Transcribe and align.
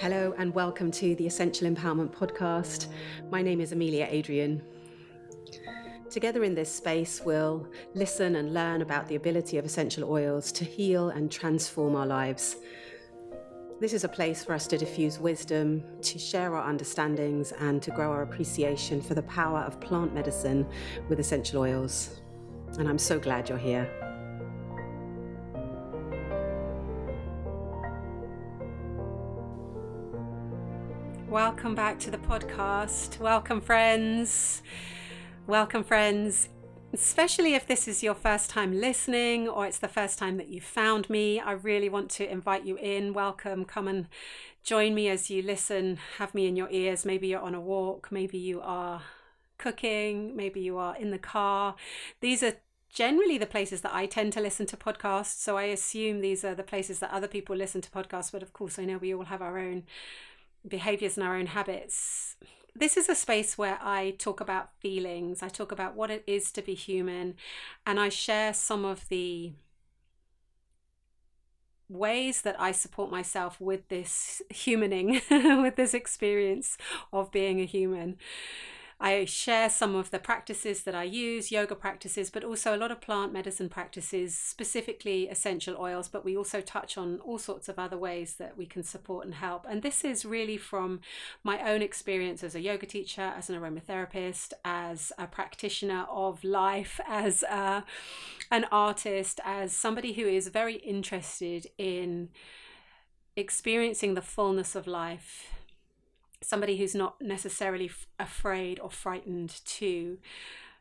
Hello, 0.00 0.34
and 0.38 0.54
welcome 0.54 0.90
to 0.92 1.14
the 1.16 1.26
Essential 1.26 1.68
Empowerment 1.68 2.10
Podcast. 2.10 2.86
My 3.30 3.42
name 3.42 3.60
is 3.60 3.72
Amelia 3.72 4.08
Adrian. 4.08 4.62
Together 6.08 6.42
in 6.42 6.54
this 6.54 6.74
space, 6.74 7.20
we'll 7.22 7.68
listen 7.92 8.36
and 8.36 8.54
learn 8.54 8.80
about 8.80 9.08
the 9.08 9.16
ability 9.16 9.58
of 9.58 9.66
essential 9.66 10.10
oils 10.10 10.52
to 10.52 10.64
heal 10.64 11.10
and 11.10 11.30
transform 11.30 11.94
our 11.96 12.06
lives. 12.06 12.56
This 13.78 13.92
is 13.92 14.04
a 14.04 14.08
place 14.08 14.42
for 14.42 14.54
us 14.54 14.66
to 14.68 14.78
diffuse 14.78 15.18
wisdom, 15.18 15.84
to 16.00 16.18
share 16.18 16.56
our 16.56 16.66
understandings, 16.66 17.52
and 17.52 17.82
to 17.82 17.90
grow 17.90 18.10
our 18.10 18.22
appreciation 18.22 19.02
for 19.02 19.12
the 19.12 19.24
power 19.24 19.58
of 19.58 19.82
plant 19.82 20.14
medicine 20.14 20.66
with 21.10 21.20
essential 21.20 21.60
oils. 21.60 22.22
And 22.78 22.88
I'm 22.88 22.96
so 22.96 23.18
glad 23.18 23.50
you're 23.50 23.58
here. 23.58 23.99
Welcome 31.60 31.74
back 31.74 31.98
to 31.98 32.10
the 32.10 32.16
podcast. 32.16 33.18
Welcome, 33.18 33.60
friends. 33.60 34.62
Welcome, 35.46 35.84
friends. 35.84 36.48
Especially 36.94 37.52
if 37.52 37.66
this 37.66 37.86
is 37.86 38.02
your 38.02 38.14
first 38.14 38.48
time 38.48 38.80
listening 38.80 39.46
or 39.46 39.66
it's 39.66 39.76
the 39.76 39.86
first 39.86 40.18
time 40.18 40.38
that 40.38 40.48
you 40.48 40.62
found 40.62 41.10
me, 41.10 41.38
I 41.38 41.52
really 41.52 41.90
want 41.90 42.08
to 42.12 42.26
invite 42.26 42.64
you 42.64 42.78
in. 42.78 43.12
Welcome. 43.12 43.66
Come 43.66 43.88
and 43.88 44.08
join 44.62 44.94
me 44.94 45.10
as 45.10 45.28
you 45.28 45.42
listen. 45.42 45.98
Have 46.16 46.34
me 46.34 46.48
in 46.48 46.56
your 46.56 46.70
ears. 46.70 47.04
Maybe 47.04 47.26
you're 47.28 47.42
on 47.42 47.54
a 47.54 47.60
walk, 47.60 48.10
maybe 48.10 48.38
you 48.38 48.62
are 48.62 49.02
cooking, 49.58 50.34
maybe 50.34 50.62
you 50.62 50.78
are 50.78 50.96
in 50.96 51.10
the 51.10 51.18
car. 51.18 51.74
These 52.22 52.42
are 52.42 52.54
generally 52.88 53.36
the 53.36 53.44
places 53.44 53.82
that 53.82 53.94
I 53.94 54.06
tend 54.06 54.32
to 54.32 54.40
listen 54.40 54.64
to 54.64 54.78
podcasts. 54.78 55.38
So 55.38 55.58
I 55.58 55.64
assume 55.64 56.22
these 56.22 56.42
are 56.42 56.54
the 56.54 56.62
places 56.62 57.00
that 57.00 57.12
other 57.12 57.28
people 57.28 57.54
listen 57.54 57.82
to 57.82 57.90
podcasts. 57.90 58.32
But 58.32 58.42
of 58.42 58.54
course, 58.54 58.78
I 58.78 58.86
know 58.86 58.96
we 58.96 59.14
all 59.14 59.26
have 59.26 59.42
our 59.42 59.58
own 59.58 59.82
behaviors 60.66 61.16
and 61.16 61.26
our 61.26 61.36
own 61.36 61.46
habits. 61.46 62.36
This 62.74 62.96
is 62.96 63.08
a 63.08 63.14
space 63.14 63.58
where 63.58 63.78
I 63.82 64.14
talk 64.18 64.40
about 64.40 64.70
feelings, 64.80 65.42
I 65.42 65.48
talk 65.48 65.72
about 65.72 65.94
what 65.94 66.10
it 66.10 66.22
is 66.26 66.52
to 66.52 66.62
be 66.62 66.74
human, 66.74 67.34
and 67.86 67.98
I 67.98 68.08
share 68.08 68.54
some 68.54 68.84
of 68.84 69.08
the 69.08 69.52
ways 71.88 72.42
that 72.42 72.58
I 72.60 72.70
support 72.72 73.10
myself 73.10 73.60
with 73.60 73.88
this 73.88 74.40
humaning, 74.52 75.20
with 75.62 75.76
this 75.76 75.92
experience 75.92 76.78
of 77.12 77.32
being 77.32 77.60
a 77.60 77.64
human. 77.64 78.16
I 79.02 79.24
share 79.24 79.70
some 79.70 79.94
of 79.94 80.10
the 80.10 80.18
practices 80.18 80.82
that 80.82 80.94
I 80.94 81.04
use, 81.04 81.50
yoga 81.50 81.74
practices, 81.74 82.28
but 82.28 82.44
also 82.44 82.76
a 82.76 82.76
lot 82.76 82.90
of 82.90 83.00
plant 83.00 83.32
medicine 83.32 83.70
practices, 83.70 84.36
specifically 84.36 85.26
essential 85.26 85.74
oils. 85.78 86.06
But 86.06 86.22
we 86.22 86.36
also 86.36 86.60
touch 86.60 86.98
on 86.98 87.18
all 87.20 87.38
sorts 87.38 87.70
of 87.70 87.78
other 87.78 87.96
ways 87.96 88.34
that 88.34 88.58
we 88.58 88.66
can 88.66 88.82
support 88.82 89.24
and 89.24 89.34
help. 89.34 89.64
And 89.66 89.80
this 89.80 90.04
is 90.04 90.26
really 90.26 90.58
from 90.58 91.00
my 91.42 91.66
own 91.66 91.80
experience 91.80 92.44
as 92.44 92.54
a 92.54 92.60
yoga 92.60 92.84
teacher, 92.84 93.32
as 93.34 93.48
an 93.48 93.58
aromatherapist, 93.58 94.52
as 94.66 95.12
a 95.16 95.26
practitioner 95.26 96.04
of 96.10 96.44
life, 96.44 97.00
as 97.08 97.42
a, 97.44 97.84
an 98.50 98.66
artist, 98.70 99.40
as 99.46 99.72
somebody 99.72 100.12
who 100.12 100.26
is 100.26 100.48
very 100.48 100.76
interested 100.76 101.68
in 101.78 102.28
experiencing 103.34 104.12
the 104.12 104.20
fullness 104.20 104.74
of 104.74 104.86
life 104.86 105.46
somebody 106.42 106.76
who's 106.76 106.94
not 106.94 107.20
necessarily 107.20 107.86
f- 107.86 108.06
afraid 108.18 108.80
or 108.80 108.90
frightened 108.90 109.60
to 109.64 110.18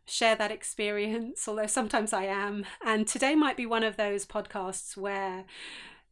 share 0.06 0.36
that 0.36 0.52
experience, 0.52 1.48
although 1.48 1.68
sometimes 1.68 2.14
I 2.14 2.24
am. 2.24 2.66
And 2.84 3.08
today 3.08 3.36
might 3.36 3.58
be 3.58 3.66
one 3.66 3.84
of 3.84 3.98
those 3.98 4.26
podcasts 4.26 4.98
where 4.98 5.46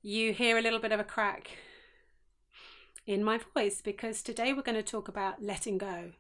you 0.02 0.34
hear 0.34 0.58
a 0.58 0.62
little 0.62 0.80
bit 0.80 0.92
of 0.92 1.00
a 1.00 1.04
crack 1.04 1.58
in 3.06 3.24
my 3.24 3.40
voice 3.56 3.82
because 3.82 4.22
today 4.22 4.54
we're 4.54 4.62
going 4.62 4.76
to 4.76 4.84
talk 4.84 5.08
about 5.08 5.42
letting 5.42 5.78
go. 5.78 6.12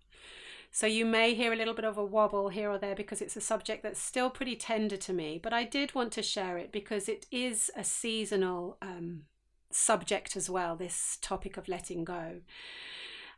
So 0.71 0.85
you 0.85 1.05
may 1.05 1.33
hear 1.33 1.53
a 1.53 1.55
little 1.55 1.73
bit 1.73 1.85
of 1.85 1.97
a 1.97 2.05
wobble 2.05 2.49
here 2.49 2.69
or 2.69 2.77
there 2.77 2.95
because 2.95 3.21
it's 3.21 3.35
a 3.35 3.41
subject 3.41 3.83
that's 3.83 3.99
still 3.99 4.29
pretty 4.29 4.55
tender 4.55 4.97
to 4.97 5.13
me, 5.13 5.39
but 5.41 5.53
I 5.53 5.63
did 5.63 5.95
want 5.95 6.11
to 6.13 6.21
share 6.21 6.57
it 6.57 6.71
because 6.71 7.09
it 7.09 7.25
is 7.31 7.71
a 7.75 7.83
seasonal 7.83 8.77
um, 8.81 9.23
subject 9.71 10.35
as 10.35 10.49
well, 10.49 10.75
this 10.75 11.17
topic 11.21 11.57
of 11.57 11.67
letting 11.67 12.03
go. 12.03 12.41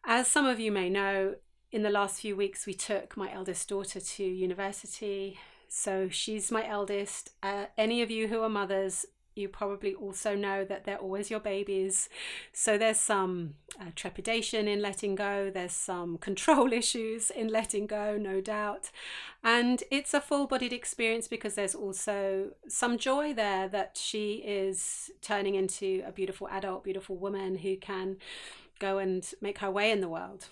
As 0.06 0.28
some 0.28 0.46
of 0.46 0.60
you 0.60 0.72
may 0.72 0.90
know, 0.90 1.36
in 1.72 1.84
the 1.84 1.90
last 1.90 2.22
few 2.22 2.36
weeks, 2.36 2.66
we 2.66 2.74
took 2.74 3.16
my 3.16 3.32
eldest 3.32 3.70
daughter 3.70 4.00
to 4.00 4.24
university. 4.24 5.38
So 5.68 6.10
she's 6.10 6.52
my 6.52 6.68
eldest. 6.68 7.32
Uh, 7.44 7.66
any 7.78 8.02
of 8.02 8.10
you 8.10 8.28
who 8.28 8.42
are 8.42 8.50
mothers, 8.50 9.06
you 9.36 9.48
probably 9.48 9.94
also 9.94 10.36
know 10.36 10.66
that 10.66 10.84
they're 10.84 10.98
always 10.98 11.30
your 11.30 11.40
babies. 11.40 12.10
So 12.52 12.78
there's 12.78 13.00
some 13.00 13.56
uh, 13.80 13.86
trepidation 13.96 14.68
in 14.68 14.82
letting 14.82 15.16
go, 15.16 15.50
there's 15.50 15.72
some 15.72 16.18
control 16.30 16.74
issues 16.74 17.30
in 17.30 17.48
letting 17.48 17.88
go, 17.88 18.18
no 18.18 18.42
doubt. 18.42 18.90
And 19.44 19.84
it's 19.92 20.14
a 20.14 20.22
full 20.22 20.48
bodied 20.48 20.74
experience 20.74 21.28
because 21.28 21.56
there's 21.56 21.76
also 21.76 22.50
some 22.68 22.98
joy 22.98 23.34
there 23.34 23.68
that 23.70 23.98
she 24.02 24.44
is 24.46 25.12
turning 25.22 25.56
into 25.56 26.04
a 26.06 26.12
beautiful 26.12 26.48
adult, 26.50 26.84
beautiful 26.84 27.16
woman 27.16 27.58
who 27.60 27.78
can 27.78 28.18
go 28.80 28.98
and 28.98 29.30
make 29.42 29.60
her 29.60 29.72
way 29.72 29.92
in 29.92 30.02
the 30.02 30.10
world. 30.10 30.48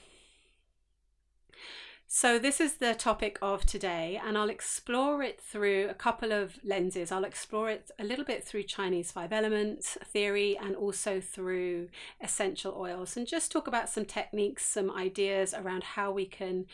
So, 2.10 2.40
this 2.40 2.62
is 2.62 2.76
the 2.76 2.96
topic 2.96 3.38
of 3.42 3.66
today, 3.66 4.18
and 4.26 4.38
I'll 4.38 4.50
explore 4.50 5.22
it 5.22 5.42
through 5.42 5.90
a 5.90 5.94
couple 5.94 6.32
of 6.32 6.58
lenses. 6.64 7.12
I'll 7.12 7.26
explore 7.26 7.70
it 7.70 7.92
a 8.00 8.06
little 8.06 8.24
bit 8.24 8.46
through 8.46 8.64
Chinese 8.64 9.12
five 9.12 9.34
elements 9.34 9.98
theory 10.06 10.58
and 10.58 10.74
also 10.74 11.20
through 11.20 11.90
essential 12.22 12.74
oils, 12.78 13.18
and 13.18 13.28
just 13.28 13.52
talk 13.52 13.68
about 13.68 13.90
some 13.90 14.06
techniques, 14.06 14.66
some 14.66 14.90
ideas 14.90 15.54
around 15.54 15.84
how 15.84 16.10
we 16.10 16.26
can 16.26 16.66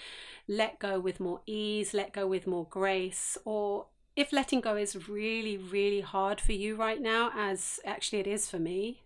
let 0.48 0.78
go 0.78 1.00
with 1.00 1.20
more 1.20 1.42
ease, 1.48 1.96
let 1.96 2.14
go 2.14 2.28
with 2.28 2.46
more 2.46 2.68
grace, 2.70 3.36
or 3.44 3.88
if 4.16 4.34
letting 4.34 4.62
go 4.62 4.78
is 4.78 5.10
really, 5.10 5.58
really 5.58 6.02
hard 6.02 6.40
for 6.40 6.52
you 6.52 6.76
right 6.76 7.02
now, 7.02 7.32
as 7.36 7.80
actually 7.84 8.20
it 8.20 8.28
is 8.28 8.48
for 8.48 8.60
me, 8.60 9.02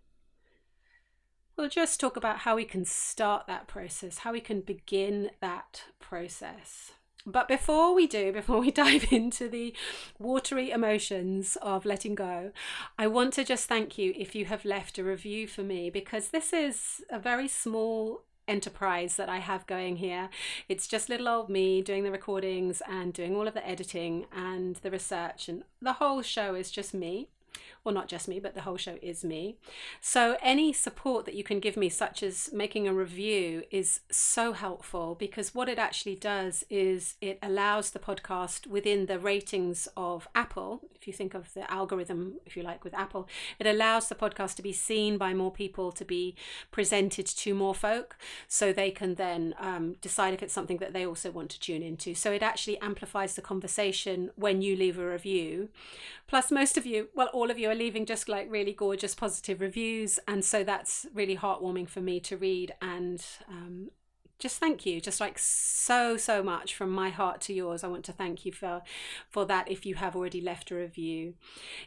We'll 1.57 1.69
just 1.69 2.00
talk 2.00 2.16
about 2.16 2.40
how 2.40 2.56
we 2.56 2.66
can 2.66 2.85
start 2.85 3.47
that 3.47 3.66
process, 3.68 4.19
how 4.19 4.31
we 4.31 4.41
can 4.41 4.62
begin 4.62 5.31
that 5.41 5.85
process. 6.00 6.91
But 7.25 7.47
before 7.47 7.95
we 7.95 8.06
do, 8.06 8.31
before 8.31 8.59
we 8.59 8.69
dive 8.85 9.12
into 9.12 9.50
the 9.50 9.73
watery 10.19 10.69
emotions 10.69 11.57
of 11.63 11.84
letting 11.84 12.13
go, 12.13 12.51
I 13.00 13.07
want 13.07 13.34
to 13.34 13.44
just 13.44 13.68
thank 13.68 13.97
you 13.97 14.13
if 14.16 14.35
you 14.35 14.45
have 14.45 14.66
left 14.66 15.00
a 15.00 15.03
review 15.03 15.47
for 15.47 15.63
me 15.63 15.90
because 15.90 16.29
this 16.29 16.53
is 16.53 17.03
a 17.09 17.18
very 17.18 17.47
small 17.47 18.22
enterprise 18.47 19.16
that 19.16 19.28
I 19.28 19.39
have 19.39 19.66
going 19.66 19.97
here. 19.97 20.29
It's 20.69 20.88
just 20.88 21.09
little 21.09 21.28
old 21.28 21.50
me 21.50 21.81
doing 21.81 22.03
the 22.03 22.12
recordings 22.12 22.84
and 22.88 23.12
doing 23.12 23.35
all 23.35 23.47
of 23.47 23.56
the 23.56 23.68
editing 23.68 24.28
and 24.31 24.75
the 24.78 24.91
research, 24.91 25.50
and 25.50 25.63
the 25.81 25.94
whole 25.94 26.22
show 26.22 26.53
is 26.53 26.69
just 26.69 26.94
me 26.94 27.29
well, 27.84 27.95
not 27.95 28.09
just 28.09 28.28
me, 28.28 28.40
but 28.40 28.53
the 28.53 28.62
whole 28.62 28.75
show 28.75 28.97
is 29.01 29.23
me. 29.23 29.56
So, 30.01 30.38
any 30.41 30.73
support 30.73 31.25
that 31.25 31.35
you 31.35 31.44
can 31.44 31.59
give 31.59 31.78
me, 31.78 31.88
such 31.88 32.22
as 32.22 32.50
making 32.51 32.88
a 32.88 32.94
review, 32.94 33.63
is 33.72 34.01
so 34.12 34.53
helpful 34.53 35.16
because 35.16 35.56
what 35.56 35.69
it 35.69 35.79
actually 35.79 36.16
does 36.16 36.66
is 36.69 37.16
it 37.22 37.40
allows 37.41 37.91
the 37.91 38.00
podcast 38.00 38.68
within 38.68 39.06
the 39.06 39.19
ratings 39.19 39.88
of 39.95 40.28
Apple. 40.35 40.81
If 40.95 41.07
you 41.07 41.13
think 41.13 41.34
of 41.34 41.53
the 41.53 41.72
algorithm, 41.72 42.35
if 42.45 42.57
you 42.57 42.63
like, 42.63 42.84
with 42.84 42.94
Apple, 42.94 43.28
it 43.57 43.66
allows 43.66 44.09
the 44.09 44.16
podcast 44.16 44.56
to 44.56 44.62
be 44.62 44.74
seen 44.74 45.18
by 45.18 45.34
more 45.34 45.51
people, 45.51 45.94
to 45.94 46.03
be 46.03 46.35
presented 46.72 47.25
to 47.25 47.53
more 47.53 47.75
folk, 47.75 48.18
so 48.50 48.74
they 48.74 48.91
can 48.91 49.16
then 49.16 49.56
um, 49.59 49.95
decide 50.01 50.34
if 50.34 50.44
it's 50.44 50.53
something 50.53 50.78
that 50.79 50.91
they 50.91 51.06
also 51.06 51.31
want 51.31 51.50
to 51.51 51.59
tune 51.59 51.84
into. 51.84 52.13
So, 52.16 52.31
it 52.34 52.44
actually 52.44 52.79
amplifies 52.79 53.35
the 53.35 53.41
conversation 53.41 54.31
when 54.35 54.62
you 54.62 54.75
leave 54.75 55.00
a 55.00 55.07
review. 55.09 55.69
Plus, 56.28 56.51
most 56.51 56.77
of 56.77 56.86
you, 56.86 57.07
well, 57.15 57.27
all 57.27 57.46
of 57.51 57.59
you 57.59 57.69
are 57.69 57.75
leaving 57.75 58.05
just 58.05 58.29
like 58.29 58.51
really 58.51 58.73
gorgeous 58.73 59.15
positive 59.15 59.61
reviews. 59.61 60.19
And 60.27 60.44
so 60.44 60.63
that's 60.63 61.05
really 61.13 61.38
heartwarming 61.38 61.89
for 61.89 62.01
me 62.01 62.19
to 62.21 62.38
read. 62.38 62.73
And 62.81 63.23
um, 63.49 63.89
just 64.39 64.59
thank 64.59 64.85
you 64.85 65.01
just 65.01 65.19
like 65.19 65.39
so 65.39 66.15
so 66.15 66.44
much 66.44 66.75
from 66.75 66.91
my 66.91 67.09
heart 67.09 67.41
to 67.41 67.53
yours 67.53 67.83
i 67.83 67.88
want 67.88 68.05
to 68.05 68.11
thank 68.11 68.45
you 68.45 68.51
for 68.51 68.81
for 69.29 69.45
that 69.45 69.69
if 69.69 69.85
you 69.85 69.95
have 69.95 70.15
already 70.15 70.41
left 70.41 70.69
a 70.69 70.75
review 70.75 71.33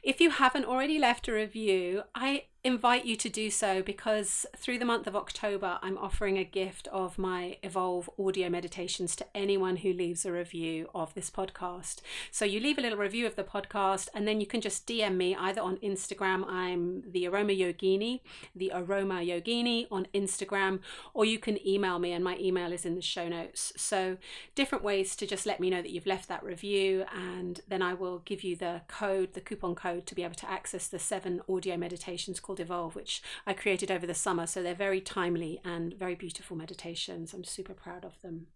if 0.02 0.20
you 0.20 0.30
haven't 0.30 0.64
already 0.64 0.98
left 0.98 1.28
a 1.28 1.32
review 1.32 2.02
i 2.14 2.44
invite 2.62 3.06
you 3.06 3.16
to 3.16 3.30
do 3.30 3.48
so 3.48 3.80
because 3.82 4.44
through 4.54 4.78
the 4.78 4.84
month 4.84 5.06
of 5.06 5.16
October, 5.16 5.78
I'm 5.80 5.96
offering 5.96 6.36
a 6.36 6.44
gift 6.44 6.88
of 6.88 7.16
my 7.16 7.56
Evolve 7.62 8.10
audio 8.18 8.50
meditations 8.50 9.16
to 9.16 9.26
anyone 9.34 9.76
who 9.76 9.94
leaves 9.94 10.26
a 10.26 10.32
review 10.32 10.90
of 10.94 11.14
this 11.14 11.30
podcast. 11.30 12.02
So 12.30 12.44
you 12.44 12.60
leave 12.60 12.76
a 12.76 12.82
little 12.82 12.98
review 12.98 13.26
of 13.26 13.34
the 13.34 13.44
podcast 13.44 14.08
and 14.14 14.28
then 14.28 14.42
you 14.42 14.46
can 14.46 14.60
just 14.60 14.86
DM 14.86 15.16
me 15.16 15.34
either 15.34 15.62
on 15.62 15.78
Instagram. 15.78 16.44
I'm 16.46 17.02
the 17.10 17.26
Aroma 17.28 17.54
Yogini, 17.54 18.20
the 18.54 18.72
Aroma 18.74 19.20
Yogini 19.20 19.86
on 19.90 20.06
Instagram, 20.12 20.80
or 21.14 21.24
you 21.24 21.38
can 21.38 21.66
email 21.66 21.98
me 21.98 22.12
and 22.12 22.22
my 22.22 22.36
email 22.38 22.72
is 22.72 22.84
in 22.84 22.94
the 22.94 23.00
show 23.00 23.26
notes. 23.26 23.72
So 23.78 24.18
different 24.54 24.84
ways 24.84 25.16
to 25.16 25.26
just 25.26 25.46
let 25.46 25.60
me 25.60 25.70
know 25.70 25.80
that 25.80 25.92
you've 25.92 26.04
left 26.04 26.28
that 26.28 26.44
review 26.44 27.06
and 27.10 27.62
then 27.68 27.80
I 27.80 27.94
will 27.94 28.18
give 28.18 28.44
you 28.44 28.54
the 28.54 28.82
code, 28.86 29.32
the 29.32 29.40
coupon 29.40 29.74
code 29.74 30.04
to 30.06 30.14
be 30.14 30.24
able 30.24 30.34
to 30.34 30.50
access 30.50 30.88
the 30.88 30.98
seven 30.98 31.40
audio 31.48 31.78
meditations 31.78 32.38
called 32.50 32.58
Evolve, 32.58 32.96
which 32.96 33.22
I 33.46 33.52
created 33.52 33.92
over 33.92 34.08
the 34.08 34.14
summer. 34.14 34.44
So 34.44 34.60
they're 34.60 34.74
very 34.74 35.00
timely 35.00 35.60
and 35.64 35.94
very 35.94 36.16
beautiful 36.16 36.56
meditations. 36.56 37.32
I'm 37.32 37.44
super 37.44 37.74
proud 37.74 38.04
of 38.04 38.20
them. 38.22 38.48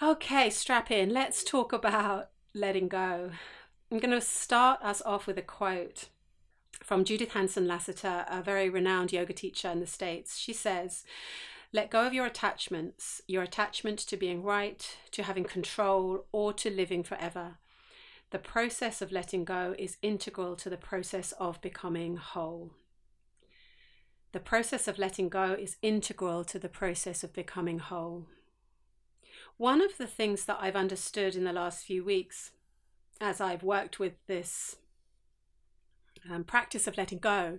Okay, 0.00 0.48
strap 0.48 0.90
in. 0.90 1.10
Let's 1.10 1.44
talk 1.44 1.74
about 1.74 2.30
letting 2.54 2.88
go. 2.88 3.32
I'm 3.90 3.98
going 3.98 4.18
to 4.18 4.20
start 4.22 4.80
us 4.82 5.02
off 5.02 5.26
with 5.26 5.36
a 5.36 5.42
quote 5.42 6.08
from 6.82 7.04
Judith 7.04 7.32
Hanson 7.32 7.68
Lasater, 7.68 8.24
a 8.30 8.42
very 8.42 8.70
renowned 8.70 9.12
yoga 9.12 9.34
teacher 9.34 9.68
in 9.68 9.80
the 9.80 9.86
States. 9.86 10.38
She 10.38 10.54
says, 10.54 11.04
Let 11.70 11.90
go 11.90 12.06
of 12.06 12.14
your 12.14 12.24
attachments, 12.24 13.20
your 13.28 13.42
attachment 13.42 13.98
to 13.98 14.16
being 14.16 14.42
right, 14.42 14.96
to 15.10 15.22
having 15.22 15.44
control, 15.44 16.24
or 16.32 16.54
to 16.54 16.70
living 16.70 17.02
forever. 17.02 17.58
The 18.32 18.38
process 18.38 19.02
of 19.02 19.12
letting 19.12 19.44
go 19.44 19.74
is 19.78 19.98
integral 20.00 20.56
to 20.56 20.70
the 20.70 20.78
process 20.78 21.32
of 21.32 21.60
becoming 21.60 22.16
whole. 22.16 22.70
The 24.32 24.40
process 24.40 24.88
of 24.88 24.98
letting 24.98 25.28
go 25.28 25.52
is 25.52 25.76
integral 25.82 26.42
to 26.44 26.58
the 26.58 26.70
process 26.70 27.22
of 27.22 27.34
becoming 27.34 27.78
whole. 27.78 28.24
One 29.58 29.82
of 29.82 29.98
the 29.98 30.06
things 30.06 30.46
that 30.46 30.56
I've 30.62 30.76
understood 30.76 31.36
in 31.36 31.44
the 31.44 31.52
last 31.52 31.84
few 31.84 32.02
weeks 32.02 32.52
as 33.20 33.38
I've 33.38 33.62
worked 33.62 33.98
with 33.98 34.14
this 34.26 34.76
um, 36.30 36.42
practice 36.42 36.86
of 36.86 36.96
letting 36.96 37.18
go 37.18 37.58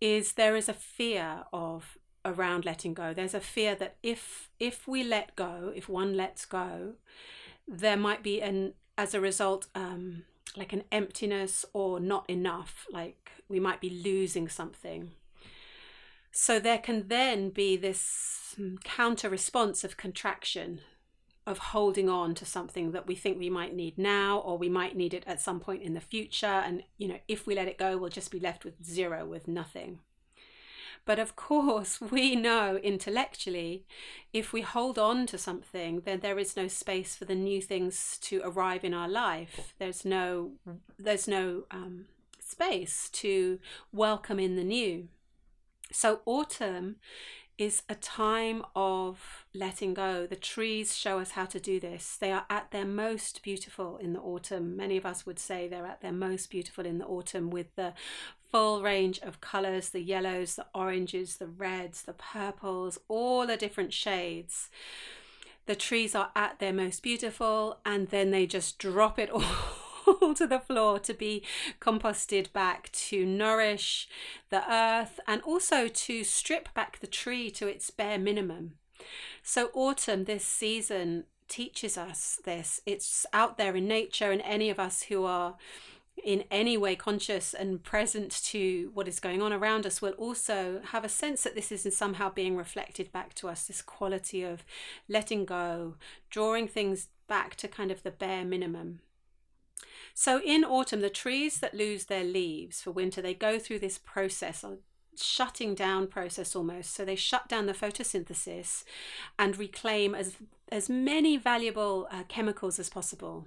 is 0.00 0.32
there 0.32 0.56
is 0.56 0.70
a 0.70 0.74
fear 0.74 1.44
of 1.52 1.98
around 2.24 2.64
letting 2.64 2.94
go 2.94 3.14
there's 3.14 3.34
a 3.34 3.40
fear 3.40 3.74
that 3.74 3.96
if 4.02 4.50
if 4.58 4.86
we 4.88 5.02
let 5.02 5.34
go 5.34 5.72
if 5.74 5.88
one 5.88 6.16
lets 6.16 6.44
go 6.44 6.94
there 7.66 7.96
might 7.96 8.22
be 8.22 8.42
an 8.42 8.74
as 8.98 9.14
a 9.14 9.20
result 9.20 9.68
um, 9.76 10.24
like 10.56 10.72
an 10.72 10.82
emptiness 10.90 11.64
or 11.72 12.00
not 12.00 12.28
enough 12.28 12.86
like 12.92 13.30
we 13.48 13.60
might 13.60 13.80
be 13.80 13.88
losing 13.88 14.48
something. 14.48 15.12
So 16.32 16.60
there 16.60 16.78
can 16.78 17.08
then 17.08 17.50
be 17.50 17.76
this 17.76 18.54
mm, 18.58 18.82
counter 18.84 19.30
response 19.30 19.84
of 19.84 19.96
contraction 19.96 20.80
of 21.46 21.58
holding 21.58 22.10
on 22.10 22.34
to 22.34 22.44
something 22.44 22.92
that 22.92 23.06
we 23.06 23.14
think 23.14 23.38
we 23.38 23.48
might 23.48 23.74
need 23.74 23.96
now 23.96 24.38
or 24.40 24.58
we 24.58 24.68
might 24.68 24.94
need 24.94 25.14
it 25.14 25.24
at 25.26 25.40
some 25.40 25.60
point 25.60 25.82
in 25.82 25.94
the 25.94 26.00
future. 26.00 26.46
And 26.46 26.82
you 26.98 27.08
know 27.08 27.18
if 27.28 27.46
we 27.46 27.54
let 27.54 27.68
it 27.68 27.78
go 27.78 27.96
we'll 27.96 28.10
just 28.10 28.32
be 28.32 28.40
left 28.40 28.64
with 28.64 28.84
zero 28.84 29.24
with 29.24 29.48
nothing 29.48 30.00
but 31.08 31.18
of 31.18 31.34
course 31.34 32.00
we 32.12 32.36
know 32.36 32.76
intellectually 32.76 33.86
if 34.34 34.52
we 34.52 34.60
hold 34.60 34.98
on 34.98 35.26
to 35.26 35.38
something 35.38 36.02
then 36.04 36.20
there 36.20 36.38
is 36.38 36.54
no 36.54 36.68
space 36.68 37.16
for 37.16 37.24
the 37.24 37.34
new 37.34 37.62
things 37.62 38.18
to 38.20 38.42
arrive 38.44 38.84
in 38.84 38.92
our 38.92 39.08
life 39.08 39.72
there's 39.78 40.04
no 40.04 40.52
there's 40.98 41.26
no 41.26 41.64
um, 41.70 42.04
space 42.38 43.08
to 43.10 43.58
welcome 43.90 44.38
in 44.38 44.54
the 44.54 44.62
new 44.62 45.08
so 45.90 46.20
autumn 46.26 46.96
is 47.58 47.82
a 47.88 47.94
time 47.96 48.64
of 48.76 49.44
letting 49.52 49.92
go. 49.92 50.26
The 50.26 50.36
trees 50.36 50.96
show 50.96 51.18
us 51.18 51.32
how 51.32 51.44
to 51.46 51.58
do 51.58 51.80
this. 51.80 52.16
They 52.16 52.30
are 52.30 52.46
at 52.48 52.70
their 52.70 52.84
most 52.84 53.42
beautiful 53.42 53.96
in 53.96 54.12
the 54.12 54.20
autumn. 54.20 54.76
Many 54.76 54.96
of 54.96 55.04
us 55.04 55.26
would 55.26 55.40
say 55.40 55.66
they're 55.66 55.84
at 55.84 56.00
their 56.00 56.12
most 56.12 56.50
beautiful 56.50 56.86
in 56.86 56.98
the 56.98 57.06
autumn 57.06 57.50
with 57.50 57.74
the 57.74 57.94
full 58.50 58.82
range 58.82 59.18
of 59.20 59.40
colors 59.40 59.90
the 59.90 60.00
yellows, 60.00 60.56
the 60.56 60.66
oranges, 60.74 61.36
the 61.36 61.46
reds, 61.46 62.02
the 62.02 62.12
purples, 62.12 62.98
all 63.08 63.46
the 63.46 63.56
different 63.56 63.92
shades. 63.92 64.70
The 65.66 65.76
trees 65.76 66.14
are 66.14 66.30
at 66.34 66.58
their 66.58 66.72
most 66.72 67.02
beautiful 67.02 67.78
and 67.84 68.08
then 68.08 68.30
they 68.30 68.46
just 68.46 68.78
drop 68.78 69.18
it 69.18 69.30
all 69.30 70.34
to 70.34 70.46
the 70.46 70.60
floor 70.60 70.98
to 71.00 71.12
be 71.12 71.42
composted 71.80 72.52
back 72.52 72.90
to 72.92 73.26
nourish 73.26 74.08
the 74.50 74.70
earth 74.72 75.20
and 75.26 75.42
also 75.42 75.88
to 75.88 76.24
strip 76.24 76.72
back 76.74 77.00
the 77.00 77.06
tree 77.06 77.50
to 77.50 77.66
its 77.66 77.90
bare 77.90 78.18
minimum. 78.18 78.74
So, 79.42 79.70
autumn, 79.74 80.24
this 80.24 80.44
season, 80.44 81.24
teaches 81.48 81.98
us 81.98 82.40
this. 82.44 82.80
It's 82.86 83.26
out 83.32 83.58
there 83.58 83.74
in 83.74 83.88
nature, 83.88 84.30
and 84.30 84.42
any 84.42 84.70
of 84.70 84.78
us 84.78 85.02
who 85.04 85.24
are 85.24 85.56
in 86.24 86.44
any 86.50 86.76
way 86.76 86.96
conscious 86.96 87.54
and 87.54 87.82
present 87.82 88.30
to 88.44 88.90
what 88.94 89.08
is 89.08 89.20
going 89.20 89.42
on 89.42 89.52
around 89.52 89.86
us 89.86 90.02
will 90.02 90.12
also 90.12 90.80
have 90.86 91.04
a 91.04 91.08
sense 91.08 91.42
that 91.42 91.54
this 91.54 91.72
is 91.72 91.96
somehow 91.96 92.30
being 92.30 92.56
reflected 92.56 93.12
back 93.12 93.34
to 93.34 93.48
us 93.48 93.64
this 93.64 93.82
quality 93.82 94.42
of 94.42 94.64
letting 95.08 95.44
go, 95.44 95.94
drawing 96.30 96.68
things 96.68 97.08
back 97.28 97.54
to 97.56 97.68
kind 97.68 97.90
of 97.90 98.02
the 98.02 98.10
bare 98.10 98.44
minimum. 98.44 99.00
So 100.14 100.40
in 100.44 100.64
autumn, 100.64 101.00
the 101.00 101.10
trees 101.10 101.60
that 101.60 101.74
lose 101.74 102.06
their 102.06 102.24
leaves 102.24 102.82
for 102.82 102.90
winter, 102.90 103.22
they 103.22 103.34
go 103.34 103.58
through 103.58 103.78
this 103.78 103.98
process, 103.98 104.64
a 104.64 104.78
shutting 105.16 105.74
down 105.74 106.06
process 106.08 106.56
almost. 106.56 106.94
So 106.94 107.04
they 107.04 107.16
shut 107.16 107.48
down 107.48 107.66
the 107.66 107.72
photosynthesis 107.72 108.84
and 109.38 109.56
reclaim 109.56 110.14
as, 110.14 110.36
as 110.70 110.88
many 110.88 111.36
valuable 111.36 112.08
uh, 112.10 112.24
chemicals 112.28 112.78
as 112.78 112.88
possible. 112.88 113.46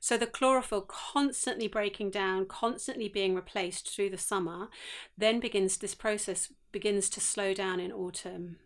So 0.00 0.16
the 0.16 0.26
chlorophyll 0.26 0.82
constantly 0.82 1.68
breaking 1.68 2.10
down, 2.10 2.46
constantly 2.46 3.08
being 3.08 3.34
replaced 3.34 3.88
through 3.88 4.10
the 4.10 4.18
summer, 4.18 4.68
then 5.16 5.40
begins 5.40 5.76
this 5.76 5.94
process 5.94 6.52
begins 6.72 7.10
to 7.10 7.20
slow 7.20 7.52
down 7.52 7.80
in 7.80 7.92
autumn. 7.92 8.56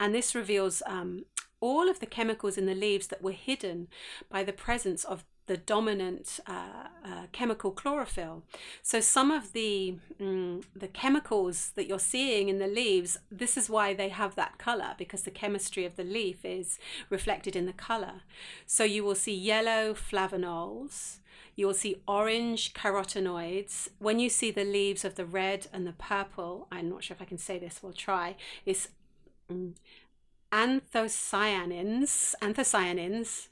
And 0.00 0.14
this 0.14 0.34
reveals 0.34 0.82
um, 0.86 1.24
all 1.60 1.88
of 1.88 2.00
the 2.00 2.06
chemicals 2.06 2.56
in 2.56 2.66
the 2.66 2.74
leaves 2.74 3.08
that 3.08 3.22
were 3.22 3.32
hidden 3.32 3.88
by 4.28 4.44
the 4.44 4.52
presence 4.52 5.04
of 5.04 5.24
the 5.48 5.56
dominant 5.56 6.38
uh, 6.46 6.88
uh, 7.04 7.22
chemical 7.32 7.72
chlorophyll. 7.72 8.44
So 8.82 9.00
some 9.00 9.30
of 9.30 9.52
the 9.52 9.96
mm, 10.20 10.62
the 10.76 10.88
chemicals 10.88 11.72
that 11.74 11.88
you're 11.88 11.98
seeing 11.98 12.48
in 12.48 12.58
the 12.58 12.68
leaves, 12.68 13.18
this 13.30 13.56
is 13.56 13.68
why 13.68 13.94
they 13.94 14.10
have 14.10 14.36
that 14.36 14.58
color 14.58 14.94
because 14.96 15.22
the 15.22 15.30
chemistry 15.32 15.84
of 15.84 15.96
the 15.96 16.04
leaf 16.04 16.44
is 16.44 16.78
reflected 17.10 17.56
in 17.56 17.66
the 17.66 17.72
color. 17.72 18.22
So 18.66 18.84
you 18.84 19.02
will 19.02 19.16
see 19.16 19.34
yellow 19.34 19.94
flavonols. 19.94 21.18
You 21.56 21.66
will 21.66 21.74
see 21.74 21.96
orange 22.06 22.72
carotenoids. 22.72 23.88
When 23.98 24.20
you 24.20 24.28
see 24.28 24.52
the 24.52 24.64
leaves 24.64 25.04
of 25.04 25.16
the 25.16 25.26
red 25.26 25.66
and 25.72 25.84
the 25.86 25.92
purple, 25.92 26.68
I'm 26.70 26.88
not 26.88 27.02
sure 27.02 27.16
if 27.16 27.22
I 27.22 27.24
can 27.24 27.38
say 27.38 27.58
this, 27.58 27.80
we'll 27.82 27.92
try, 27.92 28.36
it's 28.64 28.88
mm, 29.50 29.74
anthocyanins, 30.52 32.34
anthocyanins. 32.40 33.48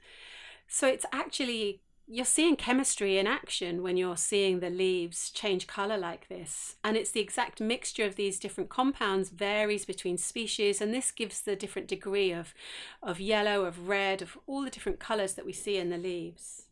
So 0.69 0.87
it's 0.89 1.07
actually 1.13 1.81
you're 2.09 2.25
seeing 2.25 2.55
chemistry 2.55 3.19
in 3.19 3.27
action 3.27 3.83
when 3.83 3.97
you're 3.97 4.17
seeing 4.17 4.61
the 4.61 4.71
leaves 4.71 5.31
change 5.31 5.67
color 5.67 5.99
like 5.99 6.29
this. 6.29 6.77
And 6.85 6.97
it's 6.97 7.11
the 7.11 7.21
exact 7.21 7.61
mixture 7.61 8.05
of 8.05 8.15
these 8.15 8.39
different 8.39 8.71
compounds 8.71 9.31
varies 9.31 9.85
between 9.85 10.17
species, 10.17 10.81
and 10.81 10.95
this 10.95 11.11
gives 11.11 11.41
the 11.41 11.57
different 11.57 11.89
degree 11.89 12.31
of, 12.31 12.55
of 13.03 13.21
yellow, 13.21 13.65
of 13.65 13.89
red, 13.89 14.23
of 14.23 14.39
all 14.47 14.63
the 14.63 14.71
different 14.71 15.01
colors 15.01 15.35
that 15.35 15.45
we 15.47 15.53
see 15.53 15.79
in 15.79 15.91
the 15.91 15.99
leaves. 15.99 16.67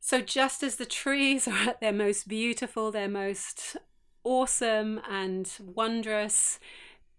So, 0.00 0.20
just 0.20 0.64
as 0.64 0.76
the 0.76 0.86
trees 0.86 1.46
are 1.48 1.68
at 1.68 1.80
their 1.80 1.92
most 1.92 2.26
beautiful, 2.26 2.90
their 2.90 3.08
most 3.08 3.76
awesome 4.24 5.00
and 5.08 5.50
wondrous, 5.60 6.58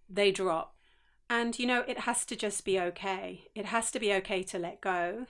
they 0.10 0.32
drop. 0.32 0.76
And 1.30 1.58
you 1.58 1.66
know, 1.66 1.86
it 1.88 2.00
has 2.00 2.26
to 2.26 2.36
just 2.36 2.66
be 2.66 2.78
okay. 2.78 3.46
It 3.56 3.68
has 3.68 3.90
to 3.92 4.00
be 4.00 4.12
okay 4.16 4.44
to 4.44 4.60
let 4.60 4.82
go 4.82 5.28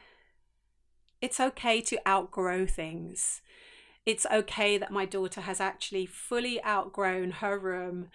it's 1.21 1.39
okay 1.39 1.81
to 1.81 2.07
outgrow 2.07 2.65
things. 2.65 3.41
It's 4.05 4.25
okay 4.25 4.77
that 4.77 4.91
my 4.91 5.05
daughter 5.05 5.41
has 5.41 5.59
actually 5.61 6.07
fully 6.07 6.63
outgrown 6.63 7.31
her 7.31 7.57
room, 7.59 8.07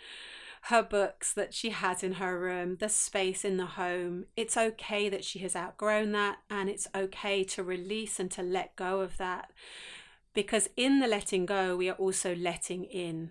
her 0.62 0.82
books 0.82 1.32
that 1.32 1.54
she 1.54 1.70
has 1.70 2.02
in 2.02 2.14
her 2.14 2.38
room, 2.38 2.76
the 2.80 2.88
space 2.88 3.44
in 3.44 3.56
the 3.56 3.66
home. 3.66 4.26
It's 4.36 4.56
okay 4.56 5.08
that 5.08 5.24
she 5.24 5.38
has 5.40 5.54
outgrown 5.54 6.10
that, 6.12 6.38
and 6.50 6.68
it's 6.68 6.88
okay 6.94 7.44
to 7.44 7.62
release 7.62 8.18
and 8.18 8.30
to 8.32 8.42
let 8.42 8.74
go 8.74 9.00
of 9.00 9.16
that. 9.18 9.52
Because 10.34 10.68
in 10.76 10.98
the 10.98 11.06
letting 11.06 11.46
go, 11.46 11.76
we 11.76 11.88
are 11.88 11.96
also 11.96 12.34
letting 12.34 12.84
in 12.84 13.30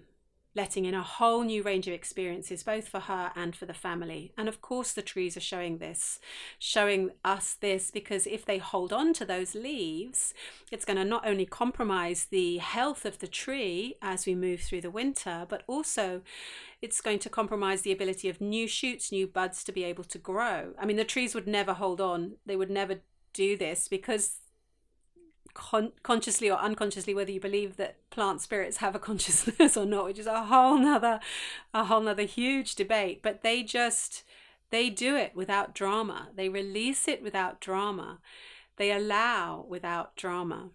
letting 0.56 0.86
in 0.86 0.94
a 0.94 1.04
whole 1.04 1.44
new 1.44 1.62
range 1.62 1.86
of 1.88 1.94
experiences, 1.94 2.64
both 2.64 2.88
for 2.88 3.02
her 3.02 3.32
and 3.36 3.56
for 3.56 3.66
the 3.66 3.74
family. 3.74 4.32
And 4.38 4.48
of 4.48 4.62
course, 4.62 4.94
the 4.94 5.02
trees 5.02 5.36
are 5.36 5.42
showing 5.42 5.78
this, 5.78 6.20
showing 6.58 7.12
us 7.26 7.54
this, 7.54 7.92
because 7.92 8.26
if 8.26 8.46
they 8.46 8.58
hold 8.58 8.94
on 8.94 9.12
to 9.14 9.26
those 9.26 9.54
leaves, 9.54 10.34
it's 10.72 10.86
going 10.86 10.98
to 10.98 11.04
not 11.04 11.28
only 11.28 11.46
compromise 11.46 12.26
the 12.26 12.58
health 12.58 13.06
of 13.06 13.20
the 13.20 13.28
tree 13.28 13.96
as 14.02 14.26
we 14.26 14.34
move 14.34 14.62
through 14.62 14.82
the 14.82 14.90
winter, 14.90 15.46
but 15.50 15.64
also 15.68 16.22
it's 16.82 17.02
going 17.02 17.20
to 17.20 17.30
compromise 17.30 17.82
the 17.82 17.92
ability 17.92 18.30
of 18.30 18.40
new 18.40 18.68
shoots, 18.68 19.12
new 19.12 19.28
buds 19.28 19.64
to 19.66 19.74
be 19.74 19.84
able 19.84 20.06
to 20.06 20.18
grow. 20.18 20.74
I 20.80 20.86
mean, 20.86 20.98
the 20.98 21.04
trees 21.04 21.36
would 21.36 21.48
never 21.48 21.74
hold 21.74 22.00
on, 22.00 22.34
they 22.46 22.56
would 22.56 22.72
never 22.72 23.02
do 23.34 23.58
this 23.58 23.90
because 23.90 24.38
con- 25.56 25.94
consciously 26.04 26.52
or 26.52 26.60
unconsciously 26.60 27.16
whether 27.16 27.32
you 27.32 27.40
believe 27.40 27.78
that 27.78 27.98
plant 28.12 28.42
spirits 28.42 28.78
have 28.78 28.94
a 28.94 29.00
consciousness 29.00 29.76
or 29.78 29.86
not 29.86 30.06
which 30.06 30.20
is 30.20 30.28
a 30.28 30.44
whole 30.46 30.78
nother 30.78 31.20
a 31.74 31.86
whole 31.86 32.02
nother 32.02 32.24
huge 32.24 32.76
debate. 32.76 33.22
But 33.24 33.42
they 33.42 33.64
just 33.64 34.24
they 34.70 34.92
do 34.92 35.16
it 35.16 35.32
without 35.36 35.74
drama. 35.74 36.30
They 36.36 36.50
release 36.50 37.08
it 37.08 37.24
without 37.24 37.60
drama. 37.60 38.20
They 38.78 38.92
allow 38.92 39.66
without 39.68 40.16
drama. 40.16 40.70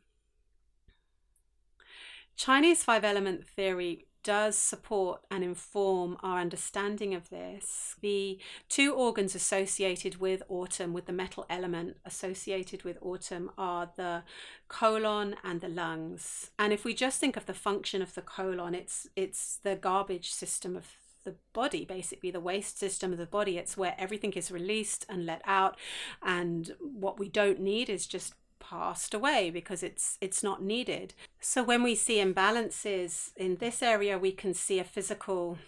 Chinese 2.37 2.83
five 2.83 3.05
element 3.05 3.47
theory 3.47 4.07
does 4.23 4.57
support 4.57 5.23
and 5.31 5.43
inform 5.43 6.17
our 6.23 6.41
understanding 6.41 7.15
of 7.15 7.31
this. 7.31 7.97
The 8.00 8.39
two 8.69 8.95
organs 8.95 9.35
associated 9.35 10.21
with 10.21 10.43
autumn, 10.49 10.93
with 10.93 11.07
the 11.07 11.12
metal 11.12 11.47
element 11.49 11.97
associated 12.05 12.83
with 12.83 12.99
autumn, 13.00 13.50
are 13.57 13.91
the 13.97 14.23
colon 14.69 15.37
and 15.43 15.61
the 15.61 15.69
lungs. 15.69 16.50
And 16.59 16.73
if 16.73 16.85
we 16.85 16.95
just 16.95 17.21
think 17.21 17.37
of 17.37 17.47
the 17.47 17.55
function 17.55 18.03
of 18.03 18.15
the 18.15 18.23
colon, 18.23 18.75
it's 18.75 19.09
it's 19.17 19.59
the 19.62 19.77
garbage 19.77 20.31
system 20.31 20.77
of 20.77 20.87
the 21.25 21.35
body 21.53 21.85
basically 21.85 22.31
the 22.31 22.41
waste 22.41 22.79
system 22.79 23.12
of 23.12 23.19
the 23.19 23.27
body 23.27 23.59
it's 23.59 23.77
where 23.77 23.95
everything 23.99 24.33
is 24.33 24.50
released 24.50 25.05
and 25.09 25.27
let 25.27 25.43
out 25.45 25.77
and 26.23 26.73
what 26.81 27.19
we 27.19 27.29
don't 27.29 27.61
need 27.61 27.91
is 27.91 28.07
just 28.07 28.35
passed 28.61 29.14
away 29.14 29.50
because 29.50 29.83
it's 29.83 30.19
it's 30.21 30.43
not 30.43 30.62
needed. 30.62 31.14
So 31.40 31.62
when 31.62 31.83
we 31.83 31.95
see 31.95 32.17
imbalances 32.17 33.33
in 33.37 33.57
this 33.57 33.83
area, 33.83 34.19
we 34.19 34.33
can 34.33 34.55
see 34.55 34.79
a 34.79 34.85
physical 34.85 35.59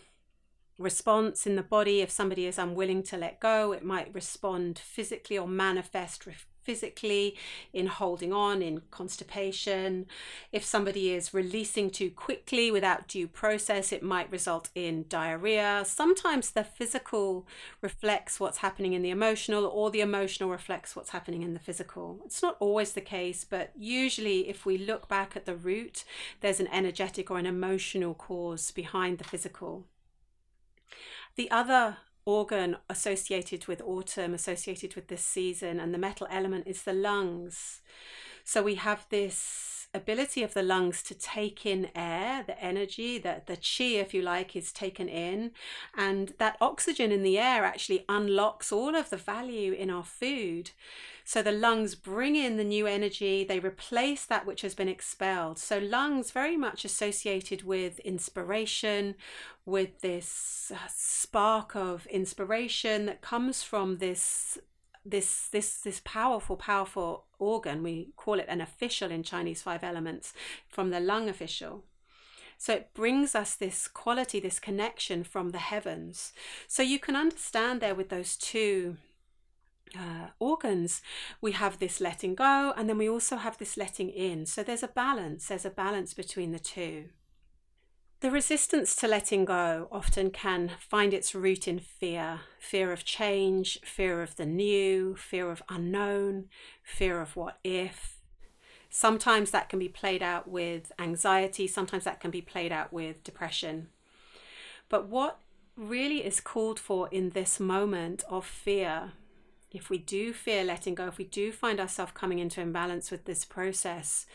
response 0.78 1.46
in 1.46 1.56
the 1.56 1.62
body. 1.62 2.00
If 2.00 2.11
somebody 2.11 2.46
is 2.46 2.58
unwilling 2.58 3.02
to 3.04 3.16
let 3.16 3.40
go, 3.40 3.72
it 3.72 3.84
might 3.84 4.14
respond 4.14 4.78
physically 4.78 5.38
or 5.38 5.49
manifest 5.49 6.26
physically, 6.62 7.37
in 7.73 7.87
holding 7.87 8.33
on, 8.33 8.62
in 8.62 8.83
constipation. 8.90 10.07
If 10.52 10.64
somebody 10.64 11.12
is 11.12 11.35
releasing 11.35 11.90
too 11.90 12.11
quickly 12.11 12.71
without 12.71 13.09
due 13.09 13.28
process, 13.28 13.92
it 13.92 14.02
might 14.02 14.31
result 14.31 14.71
in 14.75 15.07
diarrhea. 15.09 15.85
Sometimes 15.87 16.50
the 16.50 16.64
physical 16.64 17.47
reflects 17.81 18.38
what's 18.40 18.59
happening 18.59 18.92
in 18.92 19.02
the 19.02 19.11
emotional, 19.11 19.66
or 19.66 19.90
the 19.90 20.00
emotional 20.00 20.50
reflects 20.50 20.95
what's 20.95 21.11
happening 21.11 21.42
in 21.42 21.54
the 21.54 21.61
physical. 21.61 22.21
It's 22.25 22.42
not 22.42 22.57
always 22.61 22.92
the 22.92 23.00
case, 23.00 23.45
but 23.49 23.73
usually, 23.76 24.49
if 24.49 24.64
we 24.64 24.78
look 24.78 25.09
back 25.09 25.37
at 25.37 25.47
the 25.47 25.57
root, 25.57 26.04
there's 26.40 26.61
an 26.61 26.69
energetic 26.69 27.31
or 27.31 27.38
an 27.38 27.47
emotional 27.47 28.14
cause 28.14 28.71
behind 28.71 29.19
the 29.19 29.25
physical. 29.25 29.87
The 31.37 31.50
other 31.50 31.97
organ 32.24 32.76
associated 32.88 33.66
with 33.66 33.82
autumn, 33.82 34.34
associated 34.34 34.94
with 34.94 35.08
this 35.08 35.24
season, 35.24 35.80
and 35.80 35.92
the 35.92 35.98
metal 35.98 36.26
element 36.30 36.66
is 36.66 36.82
the 36.82 36.92
lungs. 36.92 37.80
So 38.44 38.62
we 38.62 38.76
have 38.76 39.06
this 39.10 39.71
ability 39.94 40.42
of 40.42 40.54
the 40.54 40.62
lungs 40.62 41.02
to 41.02 41.14
take 41.14 41.66
in 41.66 41.90
air, 41.94 42.42
the 42.46 42.58
energy, 42.62 43.18
the, 43.18 43.42
the 43.46 43.56
chi, 43.56 44.00
if 44.00 44.14
you 44.14 44.22
like, 44.22 44.56
is 44.56 44.72
taken 44.72 45.08
in. 45.08 45.52
And 45.96 46.34
that 46.38 46.56
oxygen 46.61 47.12
in 47.12 47.22
the 47.22 47.38
air 47.38 47.64
actually 47.64 48.04
unlocks 48.08 48.72
all 48.72 48.94
of 48.94 49.11
the 49.11 49.16
value 49.16 49.72
in 49.72 49.90
our 49.90 50.04
food. 50.04 50.70
So 51.25 51.42
the 51.42 51.52
lungs 51.52 51.94
bring 51.94 52.37
in 52.37 52.56
the 52.56 52.64
new 52.64 52.87
energy, 52.87 53.44
they 53.44 53.61
replace 53.61 54.25
that 54.25 54.46
which 54.46 54.62
has 54.62 54.75
been 54.75 54.88
expelled. 54.88 55.58
So, 55.58 55.78
lungs 55.78 56.32
very 56.32 56.56
much 56.56 56.84
associated 56.84 57.62
with 57.62 58.00
inspiration, 58.00 59.14
with 59.64 60.00
this 60.00 60.72
uh, 60.75 60.78
spark 60.88 61.76
of 61.76 62.06
inspiration 62.06 63.06
that 63.06 63.20
comes 63.20 63.62
from 63.62 63.99
this 63.99 64.58
this 65.04 65.49
this 65.49 65.80
this 65.80 66.00
powerful 66.04 66.56
powerful 66.56 67.25
organ 67.38 67.82
we 67.82 68.12
call 68.16 68.38
it 68.38 68.47
an 68.49 68.61
official 68.61 69.11
in 69.11 69.23
chinese 69.23 69.62
five 69.62 69.82
elements 69.82 70.32
from 70.68 70.90
the 70.90 71.00
lung 71.00 71.28
official 71.28 71.82
so 72.56 72.73
it 72.73 72.90
brings 72.94 73.35
us 73.35 73.56
this 73.56 73.88
quality 73.88 74.38
this 74.38 74.61
connection 74.61 75.25
from 75.25 75.50
the 75.50 75.59
heavens 75.59 76.32
so 76.68 76.82
you 76.82 76.99
can 76.99 77.16
understand 77.16 77.80
there 77.80 77.94
with 77.94 78.11
those 78.11 78.37
two 78.37 78.97
uh, 79.99 80.28
organs, 80.38 81.02
we 81.40 81.52
have 81.52 81.78
this 81.78 82.00
letting 82.00 82.35
go 82.35 82.73
and 82.76 82.88
then 82.88 82.99
we 82.99 83.09
also 83.09 83.37
have 83.37 83.59
this 83.59 83.76
letting 83.76 84.09
in. 84.09 84.47
So 84.47 84.62
there's 84.62 84.82
a 84.82 84.88
balance, 84.88 85.49
there's 85.49 85.64
a 85.64 85.71
balance 85.71 86.14
between 86.14 86.52
the 86.52 86.59
two. 86.59 87.11
The 88.22 88.30
resistance 88.30 88.94
to 88.96 89.08
letting 89.08 89.44
go 89.44 89.88
often 89.90 90.30
can 90.30 90.70
find 90.78 91.12
its 91.12 91.34
root 91.34 91.66
in 91.66 91.80
fear 91.80 92.42
fear 92.56 92.92
of 92.92 93.04
change, 93.04 93.80
fear 93.80 94.22
of 94.22 94.36
the 94.36 94.46
new, 94.46 95.16
fear 95.16 95.50
of 95.50 95.60
unknown, 95.68 96.44
fear 96.84 97.20
of 97.20 97.34
what 97.34 97.58
if. 97.64 98.18
Sometimes 98.88 99.50
that 99.50 99.68
can 99.68 99.80
be 99.80 99.88
played 99.88 100.22
out 100.22 100.46
with 100.46 100.92
anxiety, 101.00 101.66
sometimes 101.66 102.04
that 102.04 102.20
can 102.20 102.30
be 102.30 102.40
played 102.40 102.70
out 102.70 102.92
with 102.92 103.24
depression. 103.24 103.88
But 104.88 105.08
what 105.08 105.40
really 105.76 106.24
is 106.24 106.38
called 106.38 106.78
for 106.78 107.08
in 107.08 107.30
this 107.30 107.58
moment 107.58 108.22
of 108.28 108.46
fear 108.46 109.14
if 109.72 109.90
we 109.90 109.98
do 109.98 110.32
fear 110.32 110.62
letting 110.62 110.94
go, 110.94 111.08
if 111.08 111.18
we 111.18 111.24
do 111.24 111.50
find 111.50 111.80
ourselves 111.80 112.12
coming 112.14 112.38
into 112.38 112.60
imbalance 112.60 113.10
with 113.10 113.24
this 113.24 113.44
process, 113.44 114.26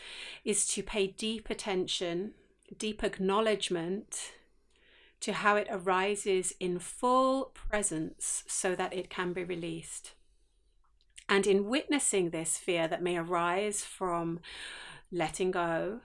is 0.44 0.66
to 0.74 0.82
pay 0.82 1.06
deep 1.06 1.48
attention, 1.48 2.34
deep 2.76 3.02
acknowledgement 3.02 4.32
to 5.20 5.32
how 5.32 5.56
it 5.56 5.66
arises 5.70 6.52
in 6.60 6.78
full 6.78 7.46
presence 7.54 8.44
so 8.46 8.74
that 8.74 8.92
it 8.92 9.10
can 9.10 9.32
be 9.32 9.44
released. 9.44 10.12
And 11.28 11.46
in 11.46 11.68
witnessing 11.68 12.30
this 12.30 12.56
fear 12.56 12.88
that 12.88 13.02
may 13.02 13.16
arise 13.16 13.84
from 13.84 14.40
letting 15.10 15.50
go, 15.50 16.00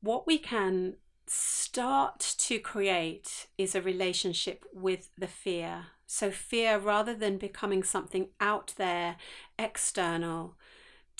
what 0.00 0.26
we 0.26 0.38
can 0.38 0.94
start 1.26 2.34
to 2.38 2.58
create 2.58 3.46
is 3.56 3.74
a 3.74 3.82
relationship 3.82 4.64
with 4.72 5.10
the 5.16 5.28
fear 5.28 5.86
so, 6.12 6.32
fear, 6.32 6.76
rather 6.76 7.14
than 7.14 7.38
becoming 7.38 7.84
something 7.84 8.30
out 8.40 8.74
there, 8.76 9.14
external, 9.56 10.56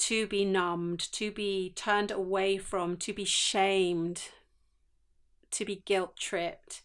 to 0.01 0.27
be 0.27 0.45
numbed, 0.45 1.13
to 1.13 1.31
be 1.31 1.73
turned 1.77 2.11
away 2.11 2.59
from, 2.59 2.97
to 2.97 3.13
be 3.13 3.25
shamed, 3.25 4.29
to 5.51 5.65
be 5.65 5.83
guilt 5.85 6.17
tripped, 6.17 6.83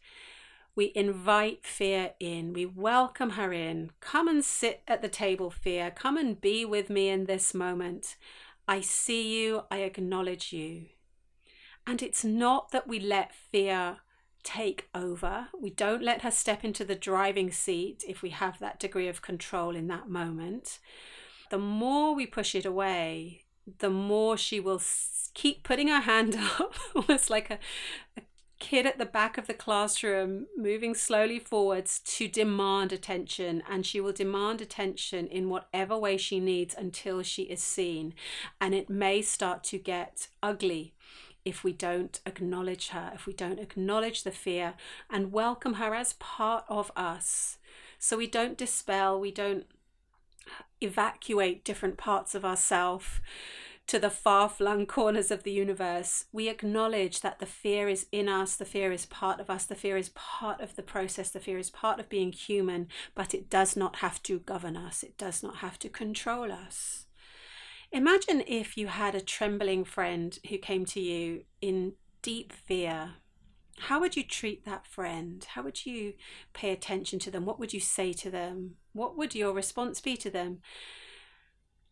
we 0.76 0.92
invite 0.94 1.66
fear 1.66 2.12
in. 2.20 2.52
We 2.52 2.66
welcome 2.66 3.32
her 3.32 3.54
in. 3.54 3.92
Come 4.02 4.28
and 4.28 4.44
sit 4.44 4.82
at 4.88 5.02
the 5.02 5.08
table, 5.08 5.50
fear. 5.50 5.90
Come 5.90 6.18
and 6.18 6.40
be 6.40 6.66
with 6.66 6.90
me 6.90 7.08
in 7.08 7.26
this 7.26 7.54
moment. 7.54 8.18
I 8.68 8.82
see 8.82 9.42
you. 9.42 9.64
I 9.72 9.78
acknowledge 9.80 10.52
you. 10.52 10.88
And 11.88 12.02
it's 12.02 12.26
not 12.26 12.72
that 12.72 12.88
we 12.88 13.00
let 13.00 13.34
fear 13.34 13.98
take 14.44 14.90
over. 14.94 15.48
We 15.60 15.70
don't 15.70 16.04
let 16.04 16.24
her 16.24 16.32
step 16.32 16.66
into 16.66 16.84
the 16.84 16.96
driving 16.96 17.52
seat 17.52 18.04
if 18.06 18.22
we 18.22 18.32
have 18.32 18.60
that 18.60 18.80
degree 18.80 19.08
of 19.08 19.22
control 19.22 19.76
in 19.76 19.88
that 19.88 20.10
moment. 20.10 20.80
The 21.50 21.58
more 21.58 22.16
we 22.16 22.26
push 22.26 22.56
it 22.56 22.66
away, 22.66 23.44
the 23.80 23.90
more 23.90 24.38
she 24.38 24.60
will 24.60 24.82
keep 25.34 25.64
putting 25.64 25.88
her 25.88 26.02
hand 26.02 26.36
up, 26.60 26.76
almost 26.96 27.30
like 27.30 27.50
a, 27.50 27.60
a 28.18 28.22
kid 28.60 28.86
at 28.86 28.98
the 28.98 29.06
back 29.06 29.38
of 29.38 29.48
the 29.48 29.54
classroom, 29.54 30.48
moving 30.58 30.96
slowly 30.96 31.40
forwards 31.40 32.00
to 32.00 32.28
demand 32.28 32.92
attention. 32.92 33.62
And 33.70 33.86
she 33.86 34.00
will 34.00 34.14
demand 34.14 34.62
attention 34.62 35.28
in 35.28 35.50
whatever 35.50 35.98
way 35.98 36.18
she 36.18 36.40
needs 36.40 36.74
until 36.76 37.22
she 37.22 37.44
is 37.44 37.62
seen. 37.62 38.14
And 38.60 38.74
it 38.74 38.90
may 38.90 39.22
start 39.22 39.64
to 39.66 39.78
get 39.78 40.30
ugly 40.42 40.94
if 41.44 41.64
we 41.64 41.72
don't 41.72 42.20
acknowledge 42.26 42.90
her, 42.90 43.12
if 43.14 43.28
we 43.28 43.34
don't 43.34 43.60
acknowledge 43.60 44.24
the 44.24 44.32
fear 44.32 44.74
and 45.12 45.32
welcome 45.32 45.76
her 45.76 45.94
as 45.94 46.14
part 46.14 46.66
of 46.68 46.92
us. 46.96 47.60
So 48.00 48.18
we 48.18 48.28
don't 48.28 48.58
dispel, 48.58 49.20
we 49.20 49.32
don't 49.32 49.68
evacuate 50.82 51.66
different 51.66 51.98
parts 51.98 52.36
of 52.36 52.46
ourself 52.46 53.22
to 53.88 54.00
the 54.00 54.10
far 54.10 54.50
flung 54.50 54.86
corners 54.86 55.30
of 55.30 55.44
the 55.44 55.52
universe. 55.52 56.26
We 56.32 56.50
acknowledge 56.50 57.22
that 57.22 57.40
the 57.40 57.46
fear 57.46 57.88
is 57.88 58.08
in 58.12 58.28
us, 58.28 58.56
the 58.56 58.66
fear 58.66 58.92
is 58.92 59.06
part 59.06 59.40
of 59.40 59.50
us, 59.50 59.66
the 59.66 59.76
fear 59.76 59.96
is 59.96 60.10
part 60.10 60.60
of 60.60 60.76
the 60.76 60.82
process, 60.82 61.30
the 61.30 61.40
fear 61.40 61.60
is 61.60 61.70
part 61.70 62.00
of 62.00 62.10
being 62.10 62.32
human, 62.32 62.88
but 63.14 63.34
it 63.34 63.50
does 63.50 63.76
not 63.76 63.98
have 63.98 64.24
to 64.24 64.40
govern 64.40 64.76
us, 64.76 65.04
it 65.04 65.18
does 65.18 65.44
not 65.44 65.58
have 65.58 65.78
to 65.80 65.90
control 65.90 66.52
us. 66.52 67.06
Imagine 67.92 68.44
if 68.48 68.76
you 68.76 68.88
had 68.88 69.14
a 69.14 69.22
trembling 69.22 69.86
friend 69.86 70.38
who 70.50 70.58
came 70.58 70.86
to 70.86 71.00
you 71.00 71.44
in 71.62 71.94
deep 72.24 72.52
fear. 72.52 73.14
How 73.78 74.00
would 74.00 74.16
you 74.16 74.24
treat 74.24 74.66
that 74.66 74.88
friend? 74.88 75.46
How 75.50 75.62
would 75.62 75.86
you 75.86 76.14
pay 76.54 76.72
attention 76.72 77.20
to 77.20 77.32
them? 77.32 77.46
What 77.46 77.60
would 77.60 77.74
you 77.74 77.80
say 77.80 78.14
to 78.14 78.30
them? 78.30 78.76
What 78.94 79.18
would 79.18 79.36
your 79.36 79.54
response 79.54 80.00
be 80.00 80.16
to 80.18 80.30
them? 80.30 80.62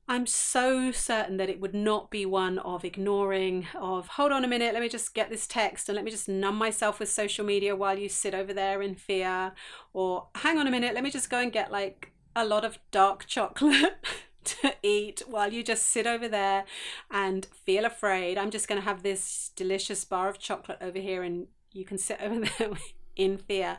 I'm 0.08 0.26
so 0.26 0.92
certain 0.92 1.38
that 1.38 1.50
it 1.50 1.62
would 1.62 1.74
not 1.74 2.12
be 2.12 2.26
one 2.26 2.60
of 2.60 2.84
ignoring, 2.84 3.68
of 3.74 4.08
hold 4.10 4.34
on 4.34 4.44
a 4.44 4.50
minute, 4.50 4.74
let 4.74 4.82
me 4.82 4.90
just 4.90 5.14
get 5.14 5.30
this 5.30 5.48
text 5.48 5.88
and 5.88 5.96
let 5.96 6.04
me 6.04 6.12
just 6.12 6.28
numb 6.28 6.56
myself 6.56 7.00
with 7.00 7.10
social 7.10 7.46
media 7.46 7.74
while 7.74 7.98
you 7.98 8.10
sit 8.10 8.34
over 8.34 8.54
there 8.54 8.82
in 8.82 8.96
fear, 8.96 9.54
or 9.94 10.28
hang 10.36 10.58
on 10.58 10.68
a 10.68 10.72
minute, 10.72 10.94
let 10.94 11.06
me 11.06 11.10
just 11.10 11.30
go 11.30 11.40
and 11.40 11.54
get 11.54 11.72
like 11.72 12.12
a 12.36 12.46
lot 12.46 12.66
of 12.66 12.80
dark 12.92 13.26
chocolate 13.28 14.06
to 14.44 14.74
eat 14.84 15.24
while 15.26 15.54
you 15.54 15.64
just 15.64 15.86
sit 15.86 16.06
over 16.06 16.28
there 16.28 16.66
and 17.10 17.46
feel 17.66 17.86
afraid. 17.86 18.38
I'm 18.38 18.52
just 18.52 18.68
going 18.68 18.82
to 18.82 18.86
have 18.86 19.04
this 19.04 19.52
delicious 19.56 20.04
bar 20.04 20.28
of 20.28 20.38
chocolate 20.38 20.80
over 20.82 21.00
here 21.00 21.24
and 21.24 21.48
you 21.74 21.86
can 21.86 21.98
sit 21.98 22.20
over 22.22 22.46
there 22.46 22.72
in 23.16 23.38
fear. 23.38 23.78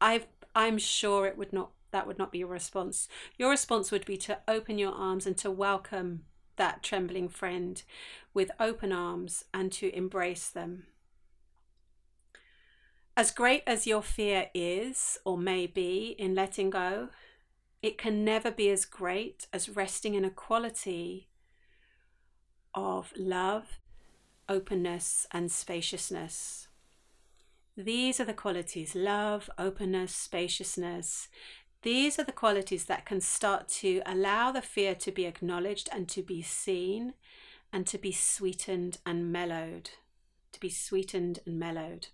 I've 0.00 0.26
I'm 0.54 0.78
sure 0.78 1.26
it 1.26 1.36
would 1.36 1.52
not 1.52 1.70
that 1.92 2.06
would 2.06 2.18
not 2.18 2.32
be 2.32 2.38
your 2.38 2.48
response. 2.48 3.08
Your 3.38 3.50
response 3.50 3.92
would 3.92 4.04
be 4.04 4.16
to 4.18 4.38
open 4.48 4.78
your 4.78 4.92
arms 4.92 5.26
and 5.26 5.36
to 5.38 5.50
welcome 5.50 6.24
that 6.56 6.82
trembling 6.82 7.28
friend 7.28 7.82
with 8.34 8.50
open 8.58 8.92
arms 8.92 9.44
and 9.54 9.70
to 9.72 9.94
embrace 9.94 10.48
them. 10.48 10.84
As 13.16 13.30
great 13.30 13.62
as 13.66 13.86
your 13.86 14.02
fear 14.02 14.50
is 14.52 15.18
or 15.24 15.38
may 15.38 15.66
be 15.66 16.14
in 16.18 16.34
letting 16.34 16.70
go, 16.70 17.08
it 17.82 17.96
can 17.96 18.24
never 18.24 18.50
be 18.50 18.68
as 18.70 18.84
great 18.84 19.46
as 19.52 19.68
resting 19.68 20.14
in 20.14 20.24
a 20.24 20.30
quality 20.30 21.28
of 22.74 23.12
love, 23.16 23.78
openness, 24.48 25.26
and 25.30 25.50
spaciousness. 25.50 26.65
These 27.76 28.20
are 28.20 28.24
the 28.24 28.32
qualities 28.32 28.94
love, 28.94 29.50
openness, 29.58 30.14
spaciousness. 30.14 31.28
These 31.82 32.18
are 32.18 32.24
the 32.24 32.32
qualities 32.32 32.86
that 32.86 33.04
can 33.04 33.20
start 33.20 33.68
to 33.68 34.00
allow 34.06 34.50
the 34.50 34.62
fear 34.62 34.94
to 34.94 35.12
be 35.12 35.26
acknowledged 35.26 35.88
and 35.92 36.08
to 36.08 36.22
be 36.22 36.40
seen 36.40 37.12
and 37.72 37.86
to 37.86 37.98
be 37.98 38.12
sweetened 38.12 38.98
and 39.04 39.30
mellowed. 39.30 39.90
To 40.52 40.60
be 40.60 40.70
sweetened 40.70 41.40
and 41.44 41.58
mellowed. 41.58 42.08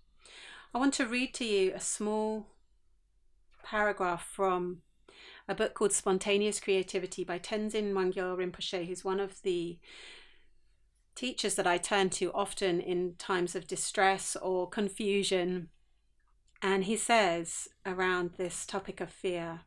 I 0.73 0.79
want 0.79 0.95
to 0.95 1.05
read 1.05 1.33
to 1.35 1.45
you 1.45 1.71
a 1.73 1.79
small 1.79 2.47
paragraph 3.63 4.27
from 4.29 4.81
a 5.47 5.55
book 5.55 5.75
called 5.75 5.93
Spontaneous 5.93 6.59
Creativity 6.59 7.23
by 7.23 7.39
Tenzin 7.39 7.93
Wangyal 7.93 8.37
Rinpoche, 8.37 8.85
who's 8.85 9.05
one 9.05 9.21
of 9.21 9.41
the 9.43 9.77
teachers 11.15 11.55
that 11.55 11.67
I 11.67 11.77
turn 11.77 12.09
to 12.11 12.31
often 12.33 12.79
in 12.79 13.15
times 13.17 13.55
of 13.55 13.67
distress 13.67 14.35
or 14.35 14.67
confusion. 14.67 15.69
And 16.61 16.85
he 16.85 16.95
says 16.95 17.67
around 17.85 18.31
this 18.37 18.65
topic 18.65 19.01
of 19.01 19.09
fear, 19.09 19.61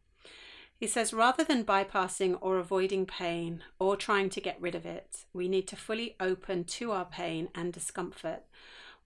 he 0.78 0.86
says, 0.86 1.14
rather 1.14 1.42
than 1.42 1.64
bypassing 1.64 2.36
or 2.40 2.58
avoiding 2.58 3.06
pain 3.06 3.62
or 3.78 3.96
trying 3.96 4.28
to 4.30 4.40
get 4.40 4.60
rid 4.60 4.74
of 4.74 4.84
it, 4.84 5.24
we 5.32 5.48
need 5.48 5.66
to 5.68 5.76
fully 5.76 6.16
open 6.20 6.64
to 6.64 6.92
our 6.92 7.06
pain 7.06 7.48
and 7.54 7.72
discomfort, 7.72 8.42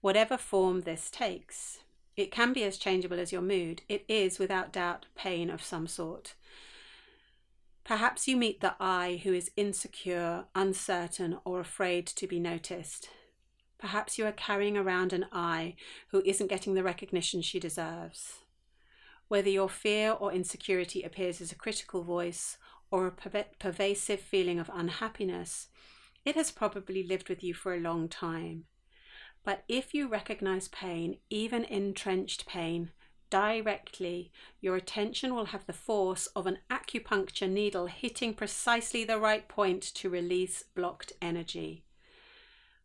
whatever 0.01 0.37
form 0.37 0.81
this 0.81 1.09
takes. 1.09 1.79
It 2.17 2.29
can 2.29 2.51
be 2.51 2.63
as 2.63 2.77
changeable 2.77 3.19
as 3.19 3.31
your 3.31 3.41
mood. 3.41 3.83
It 3.87 4.03
is, 4.09 4.37
without 4.37 4.73
doubt, 4.73 5.05
pain 5.15 5.49
of 5.49 5.63
some 5.63 5.87
sort. 5.87 6.33
Perhaps 7.83 8.27
you 8.27 8.37
meet 8.37 8.61
the 8.61 8.75
I 8.79 9.21
who 9.23 9.33
is 9.33 9.51
insecure, 9.57 10.45
uncertain, 10.55 11.39
or 11.43 11.59
afraid 11.59 12.05
to 12.07 12.27
be 12.27 12.39
noticed. 12.39 13.09
Perhaps 13.79 14.17
you 14.17 14.25
are 14.25 14.31
carrying 14.31 14.77
around 14.77 15.11
an 15.11 15.25
I 15.31 15.75
who 16.09 16.21
isn't 16.23 16.47
getting 16.47 16.75
the 16.75 16.83
recognition 16.83 17.41
she 17.41 17.59
deserves. 17.59 18.39
Whether 19.27 19.49
your 19.49 19.69
fear 19.69 20.11
or 20.11 20.31
insecurity 20.31 21.01
appears 21.01 21.41
as 21.41 21.51
a 21.51 21.55
critical 21.55 22.03
voice 22.03 22.57
or 22.91 23.07
a 23.07 23.45
pervasive 23.59 24.19
feeling 24.19 24.59
of 24.59 24.69
unhappiness, 24.73 25.69
it 26.23 26.35
has 26.35 26.51
probably 26.51 27.01
lived 27.01 27.29
with 27.29 27.43
you 27.43 27.53
for 27.53 27.73
a 27.73 27.79
long 27.79 28.07
time. 28.07 28.65
But 29.43 29.63
if 29.67 29.93
you 29.95 30.07
recognize 30.07 30.67
pain, 30.67 31.17
even 31.31 31.63
entrenched 31.63 32.45
pain, 32.45 32.91
directly, 33.31 34.31
your 34.59 34.75
attention 34.75 35.33
will 35.33 35.45
have 35.45 35.65
the 35.65 35.73
force 35.73 36.27
of 36.35 36.45
an 36.45 36.59
acupuncture 36.69 37.49
needle 37.49 37.87
hitting 37.87 38.35
precisely 38.35 39.03
the 39.03 39.17
right 39.17 39.47
point 39.47 39.81
to 39.81 40.09
release 40.09 40.65
blocked 40.75 41.13
energy. 41.19 41.83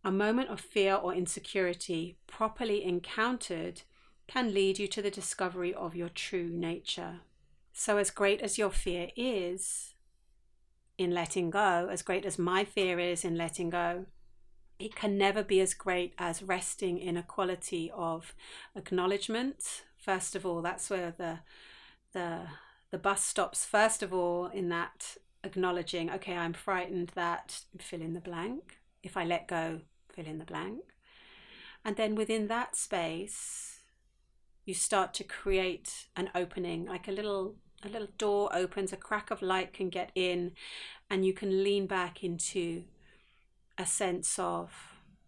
A 0.03 0.11
moment 0.11 0.49
of 0.49 0.61
fear 0.61 0.95
or 0.95 1.13
insecurity, 1.13 2.17
properly 2.27 2.83
encountered, 2.83 3.83
can 4.27 4.55
lead 4.55 4.79
you 4.79 4.87
to 4.89 5.03
the 5.03 5.11
discovery 5.11 5.75
of 5.75 5.95
your 5.95 6.09
true 6.09 6.49
nature. 6.49 7.21
So, 7.73 7.99
as 7.99 8.11
great 8.11 8.41
as 8.41 8.57
your 8.57 8.71
fear 8.71 9.11
is 9.17 9.95
in 10.97 11.13
letting 11.13 11.51
go, 11.51 11.89
as 11.91 12.03
great 12.03 12.25
as 12.25 12.39
my 12.39 12.65
fear 12.65 12.99
is 12.99 13.25
in 13.25 13.37
letting 13.37 13.69
go, 13.69 14.07
it 14.79 14.95
can 14.95 15.17
never 15.19 15.43
be 15.43 15.61
as 15.61 15.75
great 15.75 16.15
as 16.19 16.43
resting 16.43 16.99
in 16.99 17.17
a 17.17 17.23
quality 17.23 17.91
of 17.95 18.35
acknowledgement. 18.75 19.83
First 20.07 20.37
of 20.37 20.47
all, 20.47 20.63
that's 20.63 20.89
where 20.89 21.13
the 21.19 21.41
the 22.13 22.43
the 22.93 22.99
bus 22.99 23.25
stops. 23.25 23.65
First 23.65 24.05
of 24.05 24.15
all, 24.15 24.47
in 24.47 24.69
that 24.69 25.17
acknowledging, 25.43 26.11
okay, 26.11 26.37
I'm 26.37 26.53
frightened 26.53 27.11
that 27.17 27.63
fill 27.79 28.01
in 28.01 28.15
the 28.15 28.21
blank. 28.21 28.79
If 29.03 29.17
I 29.17 29.25
let 29.25 29.49
go, 29.49 29.81
fill 30.15 30.27
in 30.27 30.39
the 30.39 30.45
blank. 30.45 30.85
And 31.85 31.97
then 31.97 32.15
within 32.15 32.47
that 32.47 32.77
space, 32.77 33.81
you 34.65 34.75
start 34.75 35.13
to 35.15 35.25
create 35.25 36.07
an 36.15 36.31
opening, 36.37 36.87
like 36.87 37.09
a 37.09 37.13
little 37.13 37.57
a 37.83 37.89
little 37.89 38.09
door 38.17 38.49
opens, 38.53 38.93
a 38.93 38.97
crack 38.97 39.33
of 39.33 39.43
light 39.43 39.73
can 39.73 39.89
get 39.89 40.13
in, 40.15 40.53
and 41.11 41.27
you 41.27 41.33
can 41.33 41.65
lean 41.65 41.89
back 41.89 42.23
into 42.23 42.85
a 43.77 43.85
sense 43.85 44.39
of 44.39 44.71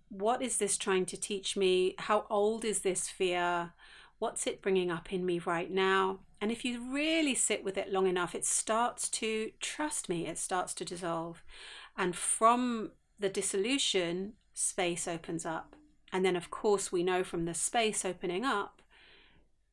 what 0.09 0.41
is 0.41 0.59
this 0.59 0.79
trying 0.79 1.05
to 1.07 1.17
teach 1.17 1.57
me? 1.57 1.97
How 1.99 2.27
old 2.31 2.65
is 2.65 2.81
this 2.81 3.09
fear? 3.09 3.73
What's 4.19 4.47
it 4.47 4.63
bringing 4.63 4.91
up 4.91 5.13
in 5.13 5.25
me 5.25 5.39
right 5.39 5.71
now? 5.71 6.21
And 6.41 6.51
if 6.53 6.65
you 6.65 6.93
really 6.93 7.35
sit 7.35 7.65
with 7.65 7.77
it 7.77 7.93
long 7.93 8.07
enough, 8.07 8.35
it 8.35 8.45
starts 8.45 9.09
to, 9.11 9.51
trust 9.61 10.09
me, 10.09 10.27
it 10.27 10.39
starts 10.39 10.75
to 10.75 10.85
dissolve. 10.85 11.43
And 11.97 12.15
from 12.15 12.93
the 13.19 13.29
dissolution, 13.29 14.35
space 14.55 15.09
opens 15.09 15.45
up. 15.45 15.75
And 16.13 16.25
then, 16.25 16.37
of 16.37 16.51
course, 16.51 16.91
we 16.91 17.03
know 17.03 17.23
from 17.23 17.45
the 17.45 17.55
space 17.55 18.05
opening 18.05 18.45
up, 18.45 18.83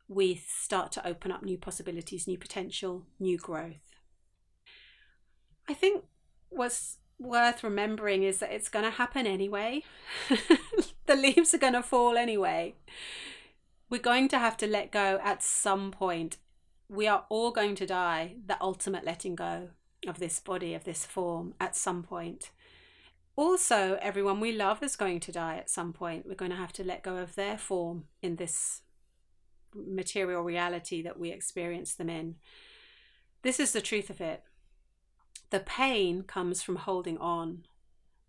we 0.08 0.36
start 0.36 0.92
to 0.94 1.08
open 1.08 1.32
up 1.32 1.44
new 1.44 1.58
possibilities, 1.58 2.28
new 2.28 2.38
potential, 2.38 3.04
new 3.20 3.38
growth. 3.38 3.96
I 5.68 5.74
think 5.74 6.04
what's 6.50 6.98
worth 7.18 7.64
remembering 7.64 8.24
is 8.24 8.40
that 8.40 8.52
it's 8.52 8.70
going 8.70 8.86
to 8.86 8.92
happen 8.92 9.26
anyway. 9.26 9.84
the 11.06 11.16
leaves 11.16 11.54
are 11.54 11.60
going 11.60 11.74
to 11.74 11.84
fall 11.84 12.18
anyway. 12.18 12.76
We're 13.90 14.02
going 14.02 14.28
to 14.30 14.40
have 14.40 14.58
to 14.58 14.68
let 14.68 14.92
go 14.92 15.20
at 15.24 15.44
some 15.44 15.92
point. 15.92 16.38
We 16.90 17.08
are 17.08 17.26
all 17.30 17.52
going 17.52 17.76
to 17.76 17.86
die, 17.86 18.36
the 18.46 18.62
ultimate 18.62 19.06
letting 19.06 19.36
go 19.36 19.70
of 20.08 20.20
this 20.20 20.40
body, 20.40 20.74
of 20.74 20.84
this 20.84 21.06
form, 21.06 21.54
at 21.60 21.76
some 21.76 22.04
point. 22.04 22.52
Also, 23.36 23.98
everyone 24.02 24.40
we 24.40 24.52
love 24.52 24.82
is 24.82 24.96
going 24.96 25.20
to 25.20 25.32
die 25.32 25.58
at 25.58 25.70
some 25.70 25.94
point. 25.94 26.26
We're 26.26 26.36
going 26.36 26.52
to 26.52 26.58
have 26.58 26.74
to 26.74 26.84
let 26.84 27.04
go 27.04 27.18
of 27.18 27.36
their 27.36 27.58
form 27.58 28.06
in 28.22 28.38
this 28.38 28.82
material 29.76 30.42
reality 30.42 31.02
that 31.02 31.20
we 31.20 31.32
experience 31.32 31.94
them 31.94 32.10
in. 32.10 32.36
This 33.42 33.60
is 33.60 33.74
the 33.74 33.82
truth 33.82 34.10
of 34.10 34.22
it. 34.22 34.44
The 35.50 35.60
pain 35.60 36.24
comes 36.24 36.62
from 36.62 36.78
holding 36.78 37.18
on. 37.18 37.66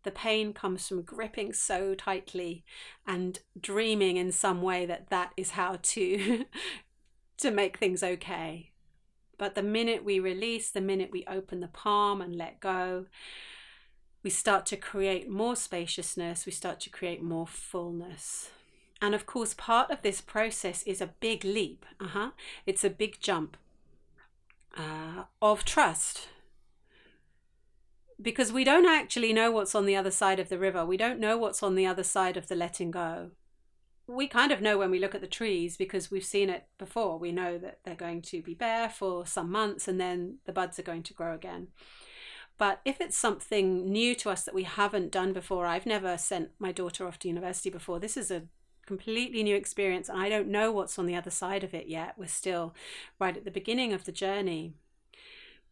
The 0.06 0.12
pain 0.12 0.52
comes 0.52 0.86
from 0.86 1.02
gripping 1.02 1.52
so 1.52 1.96
tightly 1.96 2.64
and 3.08 3.40
dreaming 3.60 4.18
in 4.18 4.30
some 4.30 4.62
way 4.62 4.86
that 4.86 5.10
that 5.10 5.32
is 5.36 5.50
how 5.50 5.80
to 5.82 6.44
to 7.38 7.50
make 7.50 7.76
things 7.76 8.04
okay. 8.04 8.70
But 9.36 9.56
the 9.56 9.64
minute 9.64 10.04
we 10.04 10.20
release, 10.20 10.70
the 10.70 10.80
minute 10.80 11.10
we 11.10 11.24
open 11.26 11.58
the 11.58 11.66
palm 11.66 12.20
and 12.20 12.36
let 12.36 12.60
go, 12.60 13.06
we 14.22 14.30
start 14.30 14.64
to 14.66 14.76
create 14.76 15.28
more 15.28 15.56
spaciousness, 15.56 16.46
we 16.46 16.52
start 16.52 16.78
to 16.82 16.90
create 16.90 17.20
more 17.20 17.48
fullness. 17.48 18.50
And 19.02 19.12
of 19.12 19.26
course, 19.26 19.54
part 19.54 19.90
of 19.90 20.02
this 20.02 20.20
process 20.20 20.84
is 20.84 21.00
a 21.00 21.14
big 21.18 21.42
leap. 21.42 21.84
Uh-huh. 21.98 22.30
It's 22.64 22.84
a 22.84 22.90
big 22.90 23.18
jump 23.18 23.56
uh, 24.78 25.24
of 25.42 25.64
trust 25.64 26.28
because 28.20 28.52
we 28.52 28.64
don't 28.64 28.86
actually 28.86 29.32
know 29.32 29.50
what's 29.50 29.74
on 29.74 29.86
the 29.86 29.96
other 29.96 30.10
side 30.10 30.40
of 30.40 30.48
the 30.48 30.58
river. 30.58 30.84
We 30.84 30.96
don't 30.96 31.20
know 31.20 31.36
what's 31.36 31.62
on 31.62 31.74
the 31.74 31.86
other 31.86 32.02
side 32.02 32.36
of 32.36 32.48
the 32.48 32.56
letting 32.56 32.90
go. 32.90 33.32
We 34.06 34.28
kind 34.28 34.52
of 34.52 34.62
know 34.62 34.78
when 34.78 34.90
we 34.90 34.98
look 34.98 35.14
at 35.14 35.20
the 35.20 35.26
trees 35.26 35.76
because 35.76 36.10
we've 36.10 36.24
seen 36.24 36.48
it 36.48 36.66
before. 36.78 37.18
We 37.18 37.32
know 37.32 37.58
that 37.58 37.80
they're 37.84 37.94
going 37.94 38.22
to 38.22 38.40
be 38.40 38.54
bare 38.54 38.88
for 38.88 39.26
some 39.26 39.50
months 39.50 39.88
and 39.88 40.00
then 40.00 40.38
the 40.46 40.52
buds 40.52 40.78
are 40.78 40.84
going 40.84 41.02
to 41.04 41.14
grow 41.14 41.34
again. 41.34 41.68
But 42.58 42.80
if 42.84 43.00
it's 43.00 43.18
something 43.18 43.90
new 43.90 44.14
to 44.14 44.30
us 44.30 44.44
that 44.44 44.54
we 44.54 44.62
haven't 44.62 45.12
done 45.12 45.32
before, 45.32 45.66
I've 45.66 45.86
never 45.86 46.16
sent 46.16 46.50
my 46.58 46.72
daughter 46.72 47.06
off 47.06 47.18
to 47.20 47.28
university 47.28 47.68
before. 47.68 47.98
This 47.98 48.16
is 48.16 48.30
a 48.30 48.44
completely 48.86 49.42
new 49.42 49.56
experience 49.56 50.08
and 50.08 50.18
I 50.18 50.28
don't 50.28 50.48
know 50.48 50.72
what's 50.72 50.98
on 50.98 51.06
the 51.06 51.16
other 51.16 51.30
side 51.30 51.64
of 51.64 51.74
it 51.74 51.88
yet. 51.88 52.14
We're 52.16 52.28
still 52.28 52.74
right 53.18 53.36
at 53.36 53.44
the 53.44 53.50
beginning 53.50 53.92
of 53.92 54.04
the 54.04 54.12
journey. 54.12 54.74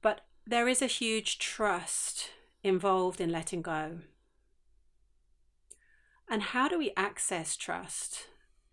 But 0.02 0.22
there 0.46 0.68
is 0.68 0.82
a 0.82 0.86
huge 0.86 1.38
trust 1.38 2.30
involved 2.62 3.20
in 3.20 3.30
letting 3.30 3.62
go. 3.62 3.98
And 6.28 6.42
how 6.42 6.68
do 6.68 6.78
we 6.78 6.92
access 6.96 7.56
trust? 7.56 8.26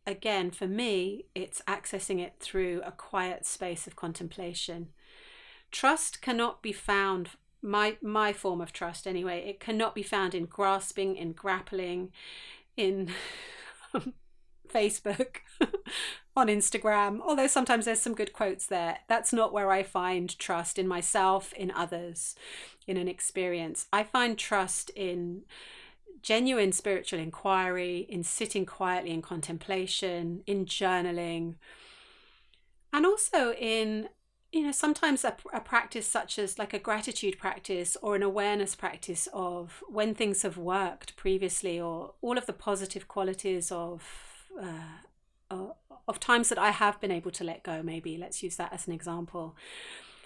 Again, 0.06 0.52
for 0.52 0.68
me, 0.68 1.26
it's 1.36 1.62
accessing 1.68 2.20
it 2.20 2.36
through 2.40 2.82
a 2.84 2.92
quiet 2.92 3.46
space 3.46 3.88
of 3.88 3.96
contemplation. 3.96 4.90
Trust 5.70 6.22
cannot 6.22 6.62
be 6.62 6.72
found, 6.72 7.32
my, 7.62 7.98
my 8.02 8.34
form 8.34 8.62
of 8.62 8.74
trust 8.74 9.06
anyway, 9.06 9.46
it 9.48 9.60
cannot 9.60 9.94
be 9.94 10.04
found 10.04 10.34
in 10.34 10.46
grasping, 10.46 11.16
in 11.16 11.34
grappling, 11.34 12.12
in 12.76 13.12
Facebook, 14.72 15.38
on 16.36 16.48
Instagram, 16.48 17.20
although 17.22 17.48
sometimes 17.48 17.86
there's 17.86 18.02
some 18.02 18.16
good 18.16 18.32
quotes 18.32 18.66
there. 18.66 19.00
That's 19.08 19.34
not 19.34 19.52
where 19.52 19.72
I 19.72 19.84
find 19.84 20.38
trust 20.40 20.80
in 20.80 20.88
myself, 20.88 21.52
in 21.54 21.72
others, 21.72 22.36
in 22.88 22.98
an 22.98 23.08
experience. 23.08 23.88
I 23.92 24.04
find 24.04 24.38
trust 24.38 24.92
in 24.92 25.42
genuine 26.22 26.72
spiritual 26.72 27.20
inquiry, 27.20 28.06
in 28.08 28.24
sitting 28.24 28.66
quietly 28.66 29.12
in 29.12 29.22
contemplation, 29.22 30.42
in 30.48 30.66
journaling, 30.66 31.56
and 32.94 33.06
also 33.06 33.54
in 33.54 34.08
you 34.54 34.64
know 34.64 34.72
sometimes 34.72 35.24
a, 35.24 35.36
a, 35.54 35.62
practice 35.62 36.06
such 36.06 36.38
as 36.38 36.60
like 36.60 36.74
a 36.74 36.80
gratitude 36.80 37.40
practice 37.40 37.96
or 38.02 38.18
an 38.18 38.24
awareness 38.24 38.76
practice 38.76 39.30
of 39.32 39.82
when 39.88 40.14
things 40.14 40.42
have 40.42 40.58
worked 40.58 41.16
previously 41.16 41.80
or 41.80 42.16
all 42.22 42.38
of 42.38 42.46
the 42.48 42.54
positive 42.54 43.08
qualities 43.08 43.72
of 43.72 44.31
uh, 44.60 45.58
of 46.08 46.20
times 46.20 46.50
that 46.50 46.58
I 46.58 46.72
have 46.72 47.00
been 47.00 47.12
able 47.12 47.32
to 47.32 47.44
let 47.44 47.64
go 47.64 47.82
maybe 47.84 48.18
let's 48.18 48.42
use 48.42 48.56
that 48.56 48.74
as 48.74 48.88
an 48.88 48.94
example 48.94 49.56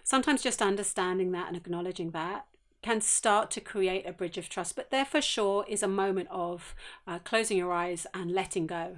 sometimes 0.04 0.44
just 0.44 0.62
understanding 0.62 1.32
that 1.32 1.48
and 1.48 1.58
acknowledging 1.58 2.12
that 2.12 2.46
can 2.82 3.02
start 3.02 3.50
to 3.52 3.62
create 3.62 4.06
a 4.08 4.14
bridge 4.14 4.38
of 4.38 4.50
trust 4.50 4.76
but 4.76 4.92
there 4.92 5.06
for 5.06 5.22
sure 5.22 5.66
is 5.68 5.82
a 5.82 5.88
moment 5.88 6.28
of 6.32 6.76
uh, 7.08 7.20
closing 7.20 7.58
your 7.58 7.74
eyes 7.74 8.06
and 8.14 8.32
letting 8.32 8.68
go 8.68 8.98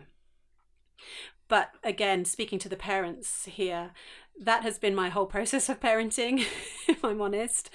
but 1.48 1.72
again 1.84 2.26
speaking 2.26 2.60
to 2.60 2.70
the 2.70 2.76
parents 2.76 3.46
here 3.46 3.92
that 4.40 4.64
has 4.64 4.78
been 4.78 4.96
my 4.96 5.10
whole 5.10 5.26
process 5.38 5.70
of 5.70 5.80
parenting, 5.80 6.46
if 6.88 7.04
I'm 7.04 7.22
honest. 7.22 7.70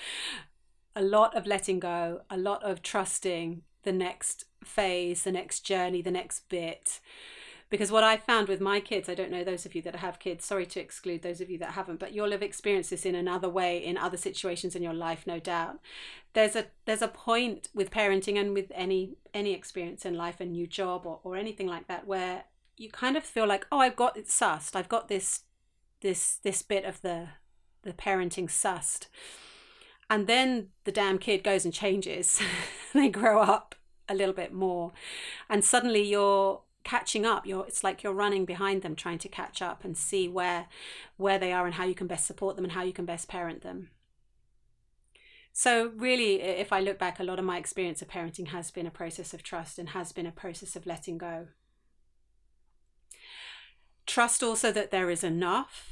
A 0.94 1.02
lot 1.02 1.34
of 1.34 1.46
letting 1.46 1.80
go, 1.80 2.20
a 2.28 2.36
lot 2.36 2.62
of 2.62 2.82
trusting 2.82 3.62
the 3.82 3.92
next 3.92 4.44
phase, 4.62 5.24
the 5.24 5.32
next 5.32 5.60
journey, 5.60 6.02
the 6.02 6.10
next 6.10 6.48
bit. 6.48 7.00
Because 7.72 7.90
what 7.90 8.04
I 8.04 8.18
found 8.18 8.48
with 8.48 8.60
my 8.60 8.80
kids, 8.80 9.08
I 9.08 9.14
don't 9.14 9.30
know 9.30 9.44
those 9.44 9.64
of 9.64 9.74
you 9.74 9.80
that 9.80 9.96
have 9.96 10.18
kids, 10.18 10.44
sorry 10.44 10.66
to 10.66 10.80
exclude 10.80 11.22
those 11.22 11.40
of 11.40 11.48
you 11.48 11.56
that 11.56 11.70
haven't, 11.70 12.00
but 12.00 12.12
you'll 12.12 12.32
have 12.32 12.42
experienced 12.42 12.90
this 12.90 13.06
in 13.06 13.14
another 13.14 13.48
way 13.48 13.82
in 13.82 13.96
other 13.96 14.18
situations 14.18 14.76
in 14.76 14.82
your 14.82 14.92
life, 14.92 15.26
no 15.26 15.38
doubt. 15.38 15.78
There's 16.34 16.54
a 16.54 16.66
there's 16.84 17.00
a 17.00 17.08
point 17.08 17.70
with 17.74 17.90
parenting 17.90 18.38
and 18.38 18.52
with 18.52 18.70
any 18.74 19.16
any 19.32 19.54
experience 19.54 20.04
in 20.04 20.18
life, 20.18 20.38
a 20.38 20.44
new 20.44 20.66
job 20.66 21.06
or, 21.06 21.20
or 21.24 21.34
anything 21.34 21.66
like 21.66 21.88
that, 21.88 22.06
where 22.06 22.44
you 22.76 22.90
kind 22.90 23.16
of 23.16 23.24
feel 23.24 23.46
like, 23.46 23.66
oh, 23.72 23.78
I've 23.78 23.96
got 23.96 24.18
it 24.18 24.26
sussed. 24.26 24.76
I've 24.76 24.90
got 24.90 25.08
this 25.08 25.44
this 26.02 26.34
this 26.42 26.60
bit 26.60 26.84
of 26.84 27.00
the 27.00 27.28
the 27.84 27.94
parenting 27.94 28.50
sussed 28.50 29.06
and 30.10 30.26
then 30.26 30.68
the 30.84 30.92
damn 30.92 31.18
kid 31.18 31.42
goes 31.42 31.64
and 31.64 31.72
changes 31.72 32.38
they 32.92 33.08
grow 33.08 33.40
up 33.40 33.74
a 34.10 34.14
little 34.14 34.34
bit 34.34 34.52
more 34.52 34.92
and 35.48 35.64
suddenly 35.64 36.02
you're 36.02 36.60
catching 36.84 37.24
up. 37.24 37.46
You're 37.46 37.66
it's 37.66 37.84
like 37.84 38.02
you're 38.02 38.12
running 38.12 38.44
behind 38.44 38.82
them 38.82 38.94
trying 38.94 39.18
to 39.18 39.28
catch 39.28 39.62
up 39.62 39.84
and 39.84 39.96
see 39.96 40.28
where 40.28 40.66
where 41.16 41.38
they 41.38 41.52
are 41.52 41.66
and 41.66 41.74
how 41.74 41.84
you 41.84 41.94
can 41.94 42.06
best 42.06 42.26
support 42.26 42.56
them 42.56 42.64
and 42.64 42.72
how 42.72 42.82
you 42.82 42.92
can 42.92 43.04
best 43.04 43.28
parent 43.28 43.62
them. 43.62 43.90
So 45.54 45.92
really 45.96 46.40
if 46.40 46.72
i 46.72 46.80
look 46.80 46.98
back 46.98 47.20
a 47.20 47.24
lot 47.24 47.38
of 47.38 47.44
my 47.44 47.58
experience 47.58 48.00
of 48.00 48.08
parenting 48.08 48.48
has 48.48 48.70
been 48.70 48.86
a 48.86 48.90
process 48.90 49.34
of 49.34 49.42
trust 49.42 49.78
and 49.78 49.90
has 49.90 50.12
been 50.12 50.26
a 50.26 50.32
process 50.32 50.76
of 50.76 50.86
letting 50.86 51.18
go. 51.18 51.48
Trust 54.06 54.42
also 54.42 54.72
that 54.72 54.90
there 54.90 55.10
is 55.10 55.22
enough 55.22 55.91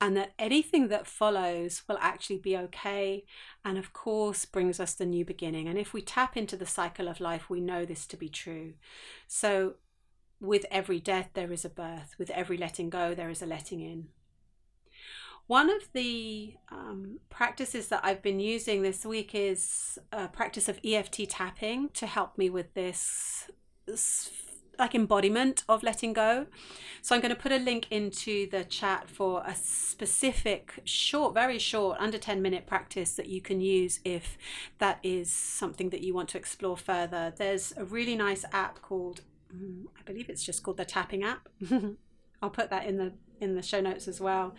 and 0.00 0.16
that 0.16 0.32
anything 0.38 0.88
that 0.88 1.06
follows 1.06 1.82
will 1.88 1.98
actually 2.00 2.38
be 2.38 2.56
okay 2.56 3.24
and 3.64 3.76
of 3.76 3.92
course 3.92 4.44
brings 4.44 4.80
us 4.80 4.94
the 4.94 5.04
new 5.04 5.24
beginning. 5.24 5.68
And 5.68 5.78
if 5.78 5.92
we 5.92 6.00
tap 6.00 6.36
into 6.36 6.56
the 6.56 6.66
cycle 6.66 7.08
of 7.08 7.20
life 7.20 7.50
we 7.50 7.60
know 7.60 7.84
this 7.84 8.06
to 8.06 8.16
be 8.16 8.28
true. 8.28 8.74
So 9.28 9.74
with 10.40 10.64
every 10.70 11.00
death 11.00 11.30
there 11.34 11.52
is 11.52 11.64
a 11.64 11.70
birth. 11.70 12.14
With 12.18 12.30
every 12.30 12.56
letting 12.56 12.88
go 12.88 13.14
there 13.14 13.30
is 13.30 13.42
a 13.42 13.46
letting 13.46 13.80
in. 13.80 14.08
One 15.46 15.68
of 15.68 15.82
the 15.92 16.54
um, 16.70 17.18
practices 17.28 17.88
that 17.88 18.02
I've 18.04 18.22
been 18.22 18.38
using 18.38 18.82
this 18.82 19.04
week 19.04 19.34
is 19.34 19.98
a 20.12 20.28
practice 20.28 20.68
of 20.68 20.78
EFT 20.84 21.28
tapping 21.28 21.88
to 21.94 22.06
help 22.06 22.38
me 22.38 22.48
with 22.48 22.72
this 22.74 23.50
like 24.80 24.94
embodiment 24.94 25.62
of 25.68 25.82
letting 25.82 26.12
go. 26.12 26.46
So 27.02 27.14
I'm 27.14 27.20
going 27.20 27.34
to 27.34 27.40
put 27.40 27.52
a 27.52 27.58
link 27.58 27.86
into 27.90 28.48
the 28.50 28.64
chat 28.64 29.08
for 29.08 29.42
a 29.46 29.54
specific 29.54 30.80
short, 30.84 31.34
very 31.34 31.58
short, 31.58 31.98
under 32.00 32.18
10 32.18 32.42
minute 32.42 32.66
practice 32.66 33.14
that 33.14 33.28
you 33.28 33.40
can 33.40 33.60
use 33.60 34.00
if 34.04 34.36
that 34.78 34.98
is 35.02 35.30
something 35.30 35.90
that 35.90 36.00
you 36.00 36.14
want 36.14 36.28
to 36.30 36.38
explore 36.38 36.76
further. 36.76 37.32
There's 37.36 37.72
a 37.76 37.84
really 37.84 38.16
nice 38.16 38.44
app 38.52 38.82
called 38.82 39.20
mm, 39.54 39.84
I 39.98 40.02
believe 40.04 40.28
it's 40.28 40.44
just 40.44 40.62
called 40.62 40.76
the 40.76 40.84
tapping 40.84 41.22
app. 41.22 41.48
I'll 42.42 42.50
put 42.50 42.70
that 42.70 42.86
in 42.86 42.96
the 42.96 43.12
in 43.40 43.54
the 43.54 43.62
show 43.62 43.80
notes 43.80 44.08
as 44.08 44.20
well. 44.20 44.54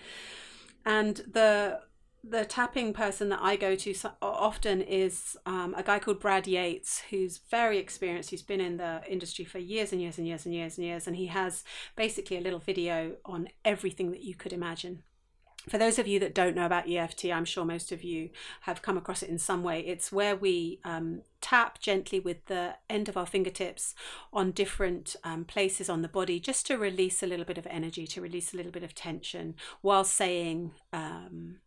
And 0.86 1.18
the 1.32 1.82
the 2.24 2.46
tapping 2.46 2.94
person 2.94 3.30
that 3.30 3.40
I 3.42 3.56
go 3.56 3.76
to 3.76 3.96
often 4.22 4.82
is 4.82 5.36
um, 5.46 5.74
a 5.76 5.82
guy 5.82 5.98
called 5.98 6.20
Brad 6.20 6.48
Yates, 6.48 7.02
who's 7.10 7.40
very 7.50 7.80
experienced. 7.80 8.30
He's 8.30 8.44
been 8.44 8.62
in 8.62 8.78
the 8.78 9.02
industry 9.10 9.44
for 9.44 9.58
years 9.58 9.92
and 9.92 10.02
years 10.02 10.18
and 10.18 10.28
years 10.28 10.46
and 10.46 10.54
years 10.54 10.78
and 10.78 10.86
years, 10.86 11.08
and 11.08 11.16
he 11.16 11.28
has 11.28 11.64
basically 11.96 12.38
a 12.38 12.42
little 12.42 12.60
video 12.60 13.16
on 13.26 13.48
everything 13.66 14.12
that 14.12 14.24
you 14.24 14.36
could 14.36 14.54
imagine. 14.54 15.02
For 15.70 15.78
those 15.78 16.00
of 16.00 16.08
you 16.08 16.20
that 16.20 16.34
don't 16.34 16.56
know 16.56 16.66
about 16.66 16.90
EFT, 16.90 17.26
I'm 17.26 17.46
sure 17.46 17.66
most 17.66 17.92
of 17.92 18.04
you 18.04 18.30
have 18.62 18.82
come 18.82 18.98
across 18.98 19.22
it 19.22 19.30
in 19.30 19.38
some 19.38 19.62
way. 19.64 19.82
It's 19.82 20.12
where 20.12 20.36
we 20.36 20.80
um, 20.84 21.22
tap 21.40 21.80
gently 21.80 22.20
with 22.20 22.46
the 22.48 22.76
end 22.90 23.08
of 23.10 23.18
our 23.18 23.28
fingertips 23.28 23.94
on 24.34 24.52
different 24.52 25.16
um, 25.24 25.46
places 25.46 25.88
on 25.88 26.02
the 26.02 26.08
body 26.08 26.40
just 26.40 26.66
to 26.68 26.78
release 26.78 27.22
a 27.22 27.28
little 27.28 27.46
bit 27.46 27.60
of 27.60 27.68
energy, 27.68 28.08
to 28.08 28.22
release 28.22 28.54
a 28.54 28.58
little 28.58 28.72
bit 28.72 28.84
of 28.84 28.96
tension 28.96 29.54
while 29.82 30.04
saying, 30.04 30.72
um, 30.94 31.58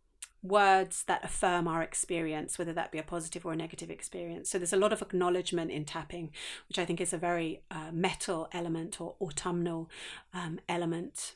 words 0.47 1.03
that 1.03 1.23
affirm 1.23 1.67
our 1.67 1.81
experience, 1.81 2.57
whether 2.57 2.73
that 2.73 2.91
be 2.91 2.97
a 2.97 3.03
positive 3.03 3.45
or 3.45 3.53
a 3.53 3.55
negative 3.55 3.89
experience. 3.89 4.49
So 4.49 4.57
there's 4.57 4.73
a 4.73 4.77
lot 4.77 4.93
of 4.93 5.01
acknowledgement 5.01 5.71
in 5.71 5.85
tapping, 5.85 6.31
which 6.67 6.79
I 6.79 6.85
think 6.85 7.01
is 7.01 7.13
a 7.13 7.17
very 7.17 7.61
uh, 7.71 7.91
metal 7.91 8.47
element 8.51 9.01
or 9.01 9.15
autumnal 9.19 9.89
um, 10.33 10.59
element 10.69 11.35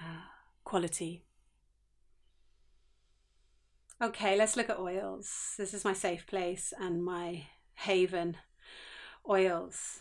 uh, 0.00 0.22
quality. 0.64 1.22
Okay, 4.02 4.36
let's 4.36 4.56
look 4.56 4.70
at 4.70 4.78
oils. 4.78 5.54
This 5.58 5.74
is 5.74 5.84
my 5.84 5.92
safe 5.92 6.26
place 6.26 6.72
and 6.80 7.04
my 7.04 7.46
haven 7.74 8.36
oils. 9.28 10.00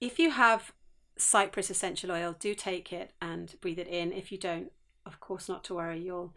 If 0.00 0.18
you 0.18 0.30
have 0.30 0.72
cypress 1.16 1.70
essential 1.70 2.10
oil, 2.10 2.34
do 2.38 2.54
take 2.54 2.92
it 2.92 3.12
and 3.20 3.54
breathe 3.60 3.78
it 3.78 3.86
in. 3.86 4.12
If 4.12 4.32
you 4.32 4.38
don't, 4.38 4.72
of 5.06 5.20
course, 5.20 5.48
not 5.48 5.62
to 5.64 5.74
worry, 5.74 6.00
you'll 6.00 6.34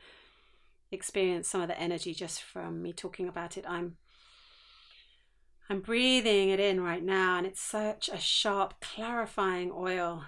experience 0.95 1.47
some 1.47 1.61
of 1.61 1.67
the 1.67 1.79
energy 1.79 2.13
just 2.13 2.41
from 2.41 2.81
me 2.81 2.91
talking 2.91 3.27
about 3.27 3.57
it. 3.57 3.65
I'm 3.67 3.97
I'm 5.69 5.81
breathing 5.81 6.49
it 6.49 6.59
in 6.59 6.81
right 6.81 7.03
now 7.03 7.37
and 7.37 7.47
it's 7.47 7.61
such 7.61 8.09
a 8.09 8.19
sharp 8.19 8.75
clarifying 8.81 9.71
oil. 9.71 10.23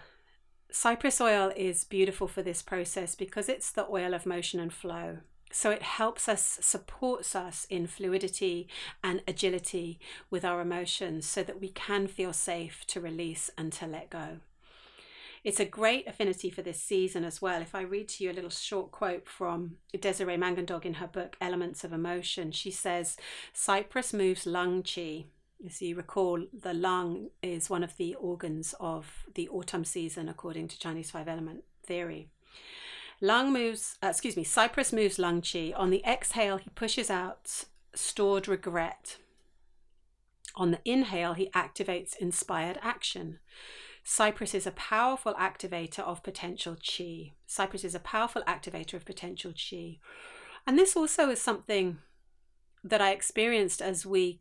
Cypress 0.71 1.21
oil 1.21 1.51
is 1.56 1.84
beautiful 1.84 2.27
for 2.27 2.41
this 2.41 2.62
process 2.62 3.15
because 3.15 3.47
it's 3.47 3.71
the 3.71 3.88
oil 3.88 4.13
of 4.13 4.25
motion 4.25 4.60
and 4.60 4.73
flow. 4.73 5.19
So 5.51 5.71
it 5.71 5.84
helps 5.84 6.27
us, 6.27 6.60
supports 6.62 7.36
us 7.36 7.65
in 7.69 7.88
fluidity 7.88 8.67
and 9.03 9.21
agility 9.27 9.99
with 10.30 10.43
our 10.43 10.60
emotions 10.60 11.25
so 11.27 11.43
that 11.43 11.62
we 11.62 11.69
can 11.69 12.08
feel 12.08 12.34
safe 12.34 12.86
to 12.88 12.99
release 12.99 13.49
and 13.58 13.71
to 13.73 13.86
let 13.86 14.10
go. 14.10 14.39
It's 15.47 15.62
a 15.62 15.65
great 15.65 16.05
affinity 16.07 16.49
for 16.49 16.62
this 16.62 16.83
season 16.83 17.23
as 17.23 17.41
well. 17.41 17.62
If 17.62 17.73
I 17.73 17.79
read 17.79 18.10
to 18.10 18.23
you 18.25 18.29
a 18.29 18.33
little 18.33 18.49
short 18.49 18.91
quote 18.91 19.29
from 19.29 19.77
Desiree 19.97 20.36
Mangendog 20.36 20.83
in 20.83 20.95
her 20.95 21.07
book 21.07 21.38
Elements 21.39 21.86
of 21.86 21.93
Emotion, 21.93 22.51
she 22.51 22.69
says, 22.69 23.15
Cypress 23.53 24.12
moves 24.12 24.45
lung 24.45 24.83
chi. 24.83 25.27
As 25.65 25.81
you 25.81 25.95
recall, 25.95 26.43
the 26.51 26.73
lung 26.73 27.29
is 27.41 27.69
one 27.69 27.81
of 27.81 27.95
the 27.95 28.13
organs 28.15 28.75
of 28.81 29.25
the 29.36 29.47
autumn 29.47 29.86
season 29.86 30.27
according 30.27 30.67
to 30.67 30.79
Chinese 30.79 31.12
five 31.12 31.29
element 31.29 31.63
theory. 31.81 32.27
Lung 33.21 33.53
moves, 33.53 33.97
uh, 34.03 34.07
excuse 34.07 34.36
me, 34.36 34.43
Cypress 34.43 34.91
moves 34.91 35.17
lung 35.17 35.41
chi. 35.41 35.71
On 35.77 35.91
the 35.91 36.03
exhale, 36.05 36.57
he 36.57 36.71
pushes 36.71 37.10
out 37.10 37.63
stored 37.95 38.49
regret. 38.49 39.15
On 40.55 40.71
the 40.71 40.81
inhale, 40.83 41.36
he 41.36 41.49
activates 41.51 42.17
inspired 42.17 42.77
action. 42.81 43.39
Cypress 44.10 44.56
is 44.56 44.65
a 44.65 44.72
powerful 44.72 45.34
activator 45.34 46.00
of 46.00 46.24
potential 46.24 46.78
chi. 46.78 47.34
Cypress 47.46 47.84
is 47.84 47.93
a 47.93 48.00
powerful 48.00 48.41
activator 48.43 48.93
of 48.93 49.04
potential 49.04 49.52
chi. 49.52 49.98
And 50.65 50.80
this 50.80 50.96
also 50.96 51.30
is 51.30 51.41
something 51.41 51.98
that 52.86 53.02
I 53.02 53.12
experienced 53.12 53.82
as 53.82 54.06
we 54.06 54.39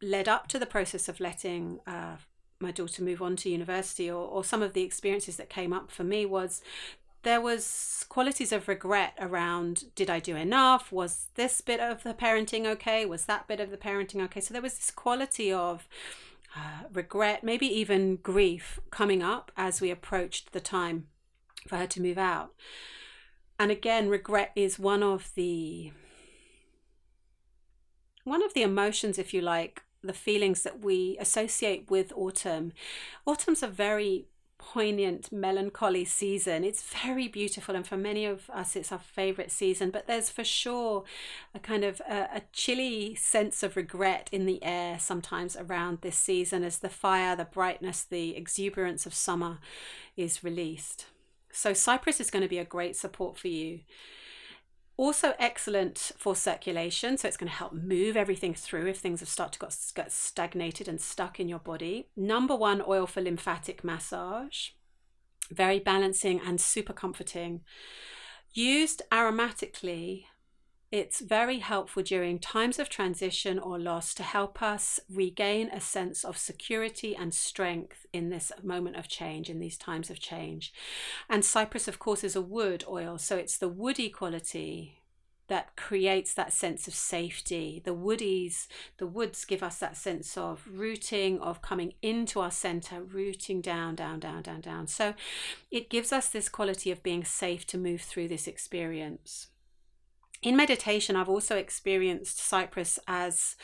led 0.00 0.28
up 0.28 0.46
to 0.46 0.60
the 0.60 0.64
process 0.64 1.08
of 1.08 1.18
letting 1.18 1.80
uh, 1.88 2.18
my 2.60 2.70
daughter 2.70 3.02
move 3.02 3.20
on 3.20 3.34
to 3.38 3.50
university, 3.50 4.08
or, 4.08 4.24
or 4.24 4.44
some 4.44 4.62
of 4.62 4.74
the 4.74 4.82
experiences 4.82 5.36
that 5.38 5.50
came 5.50 5.72
up 5.72 5.90
for 5.90 6.04
me 6.04 6.24
was 6.24 6.62
there 7.22 7.40
was 7.40 8.06
qualities 8.08 8.52
of 8.52 8.68
regret 8.68 9.12
around 9.20 9.84
did 9.94 10.08
i 10.08 10.18
do 10.18 10.34
enough 10.36 10.90
was 10.90 11.26
this 11.34 11.60
bit 11.60 11.78
of 11.78 12.02
the 12.02 12.14
parenting 12.14 12.64
okay 12.64 13.04
was 13.04 13.26
that 13.26 13.46
bit 13.46 13.60
of 13.60 13.70
the 13.70 13.76
parenting 13.76 14.22
okay 14.22 14.40
so 14.40 14.54
there 14.54 14.62
was 14.62 14.76
this 14.76 14.90
quality 14.90 15.52
of 15.52 15.86
uh, 16.56 16.84
regret, 16.92 17.44
maybe 17.44 17.66
even 17.66 18.16
grief 18.16 18.80
coming 18.90 19.22
up 19.22 19.52
as 19.56 19.80
we 19.80 19.90
approached 19.90 20.52
the 20.52 20.60
time 20.60 21.06
for 21.66 21.76
her 21.76 21.86
to 21.86 22.02
move 22.02 22.18
out. 22.18 22.54
And 23.58 23.70
again, 23.70 24.08
regret 24.08 24.52
is 24.56 24.78
one 24.78 25.02
of 25.02 25.32
the 25.34 25.92
one 28.24 28.42
of 28.42 28.54
the 28.54 28.62
emotions, 28.62 29.18
if 29.18 29.32
you 29.32 29.40
like, 29.40 29.82
the 30.02 30.12
feelings 30.12 30.62
that 30.62 30.84
we 30.84 31.16
associate 31.18 31.90
with 31.90 32.12
autumn. 32.14 32.72
Autumn's 33.26 33.62
a 33.62 33.68
very 33.68 34.26
poignant 34.60 35.32
melancholy 35.32 36.04
season. 36.04 36.64
It's 36.64 36.82
very 36.82 37.28
beautiful 37.28 37.74
and 37.74 37.86
for 37.86 37.96
many 37.96 38.26
of 38.26 38.50
us 38.50 38.76
it's 38.76 38.92
our 38.92 38.98
favorite 38.98 39.50
season. 39.50 39.90
But 39.90 40.06
there's 40.06 40.28
for 40.28 40.44
sure 40.44 41.04
a 41.54 41.58
kind 41.58 41.82
of 41.82 42.00
a, 42.08 42.28
a, 42.34 42.42
chilly 42.52 43.14
sense 43.14 43.62
of 43.62 43.74
regret 43.74 44.28
in 44.30 44.44
the 44.44 44.62
air 44.62 44.98
sometimes 44.98 45.56
around 45.56 46.02
this 46.02 46.16
season 46.16 46.62
as 46.62 46.78
the 46.78 46.90
fire 46.90 47.34
the 47.34 47.46
brightness 47.46 48.02
the 48.02 48.36
exuberance 48.36 49.06
of 49.06 49.14
summer 49.14 49.58
is 50.16 50.44
released. 50.44 51.06
So 51.50 51.72
cypress 51.72 52.20
is 52.20 52.30
going 52.30 52.42
to 52.42 52.48
be 52.48 52.58
a 52.58 52.64
great 52.64 52.96
support 52.96 53.38
for 53.38 53.48
you 53.48 53.80
also 55.00 55.32
excellent 55.38 56.12
for 56.18 56.36
circulation, 56.36 57.16
so 57.16 57.26
it's 57.26 57.38
going 57.38 57.50
to 57.50 57.56
help 57.56 57.72
move 57.72 58.18
everything 58.18 58.52
through 58.52 58.86
if 58.86 58.98
things 58.98 59.20
have 59.20 59.30
started 59.30 59.54
to 59.54 59.58
got, 59.58 59.74
get 59.94 60.12
stagnated 60.12 60.88
and 60.88 61.00
stuck 61.00 61.40
in 61.40 61.48
your 61.48 61.58
body. 61.58 62.08
Number 62.14 62.54
one 62.54 62.82
oil 62.86 63.06
for 63.06 63.22
lymphatic 63.22 63.82
massage, 63.82 64.68
very 65.50 65.78
balancing 65.78 66.38
and 66.38 66.60
super 66.60 66.92
comforting. 66.92 67.62
Used 68.52 69.00
aromatically, 69.10 70.24
it's 70.90 71.20
very 71.20 71.58
helpful 71.58 72.02
during 72.02 72.40
times 72.40 72.80
of 72.80 72.88
transition 72.88 73.60
or 73.60 73.78
loss 73.78 74.12
to 74.14 74.24
help 74.24 74.60
us 74.60 74.98
regain 75.08 75.68
a 75.68 75.80
sense 75.80 76.24
of 76.24 76.36
security 76.36 77.14
and 77.14 77.32
strength 77.32 78.06
in 78.12 78.28
this 78.28 78.50
moment 78.62 78.96
of 78.96 79.06
change, 79.06 79.48
in 79.48 79.60
these 79.60 79.78
times 79.78 80.10
of 80.10 80.18
change. 80.18 80.72
And 81.28 81.44
cypress, 81.44 81.86
of 81.86 82.00
course, 82.00 82.24
is 82.24 82.34
a 82.34 82.42
wood 82.42 82.84
oil, 82.88 83.18
so 83.18 83.36
it's 83.36 83.56
the 83.56 83.68
woody 83.68 84.08
quality 84.08 84.96
that 85.46 85.76
creates 85.76 86.34
that 86.34 86.52
sense 86.52 86.88
of 86.88 86.94
safety. 86.94 87.80
The 87.84 87.94
woodies, 87.94 88.66
the 88.98 89.06
woods 89.06 89.44
give 89.44 89.62
us 89.62 89.78
that 89.78 89.96
sense 89.96 90.36
of 90.36 90.64
rooting, 90.72 91.40
of 91.40 91.62
coming 91.62 91.94
into 92.02 92.40
our 92.40 92.52
center, 92.52 93.02
rooting 93.02 93.60
down, 93.60 93.94
down, 93.96 94.20
down, 94.20 94.42
down, 94.42 94.60
down. 94.60 94.86
So 94.88 95.14
it 95.70 95.90
gives 95.90 96.12
us 96.12 96.28
this 96.28 96.48
quality 96.48 96.90
of 96.90 97.02
being 97.02 97.24
safe 97.24 97.66
to 97.68 97.78
move 97.78 98.00
through 98.00 98.28
this 98.28 98.46
experience 98.48 99.48
in 100.42 100.56
meditation, 100.56 101.16
I've 101.16 101.28
also 101.28 101.56
experienced 101.56 102.38
cypress 102.38 102.98
as 103.06 103.56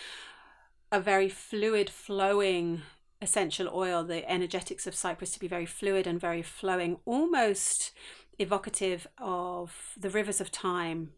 a 0.93 1.01
very 1.01 1.29
fluid, 1.29 1.91
flowing 1.91 2.83
essential 3.21 3.69
oil, 3.73 4.05
the 4.05 4.29
energetics 4.31 4.87
of 4.87 4.95
cypress 4.95 5.33
to 5.33 5.41
be 5.41 5.49
very 5.49 5.67
fluid 5.67 6.07
and 6.07 6.21
very 6.21 6.43
flowing, 6.43 6.99
almost 7.05 7.93
evocative 8.39 9.07
of 9.19 9.95
the 9.97 10.11
rivers 10.11 10.41
of 10.41 10.53
time 10.53 11.13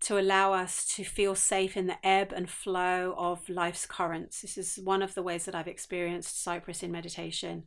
to 0.00 0.18
allow 0.18 0.52
us 0.52 0.86
to 0.96 1.04
feel 1.04 1.34
safe 1.34 1.76
in 1.76 1.86
the 1.86 2.06
ebb 2.06 2.32
and 2.34 2.48
flow 2.48 3.14
of 3.18 3.48
life's 3.48 3.86
currents. 3.86 4.40
This 4.40 4.56
is 4.56 4.80
one 4.82 5.02
of 5.02 5.14
the 5.14 5.22
ways 5.22 5.44
that 5.44 5.54
I've 5.54 5.68
experienced 5.68 6.42
cypress 6.42 6.82
in 6.82 6.90
meditation. 6.90 7.64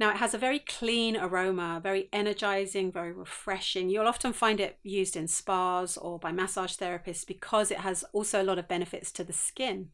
Now, 0.00 0.08
it 0.08 0.16
has 0.16 0.32
a 0.32 0.38
very 0.38 0.60
clean 0.60 1.14
aroma, 1.14 1.78
very 1.82 2.08
energizing, 2.10 2.90
very 2.90 3.12
refreshing. 3.12 3.90
You'll 3.90 4.08
often 4.08 4.32
find 4.32 4.58
it 4.58 4.78
used 4.82 5.14
in 5.14 5.28
spas 5.28 5.98
or 5.98 6.18
by 6.18 6.32
massage 6.32 6.74
therapists 6.74 7.26
because 7.26 7.70
it 7.70 7.80
has 7.80 8.02
also 8.14 8.40
a 8.40 8.48
lot 8.48 8.58
of 8.58 8.66
benefits 8.66 9.12
to 9.12 9.24
the 9.24 9.34
skin. 9.34 9.90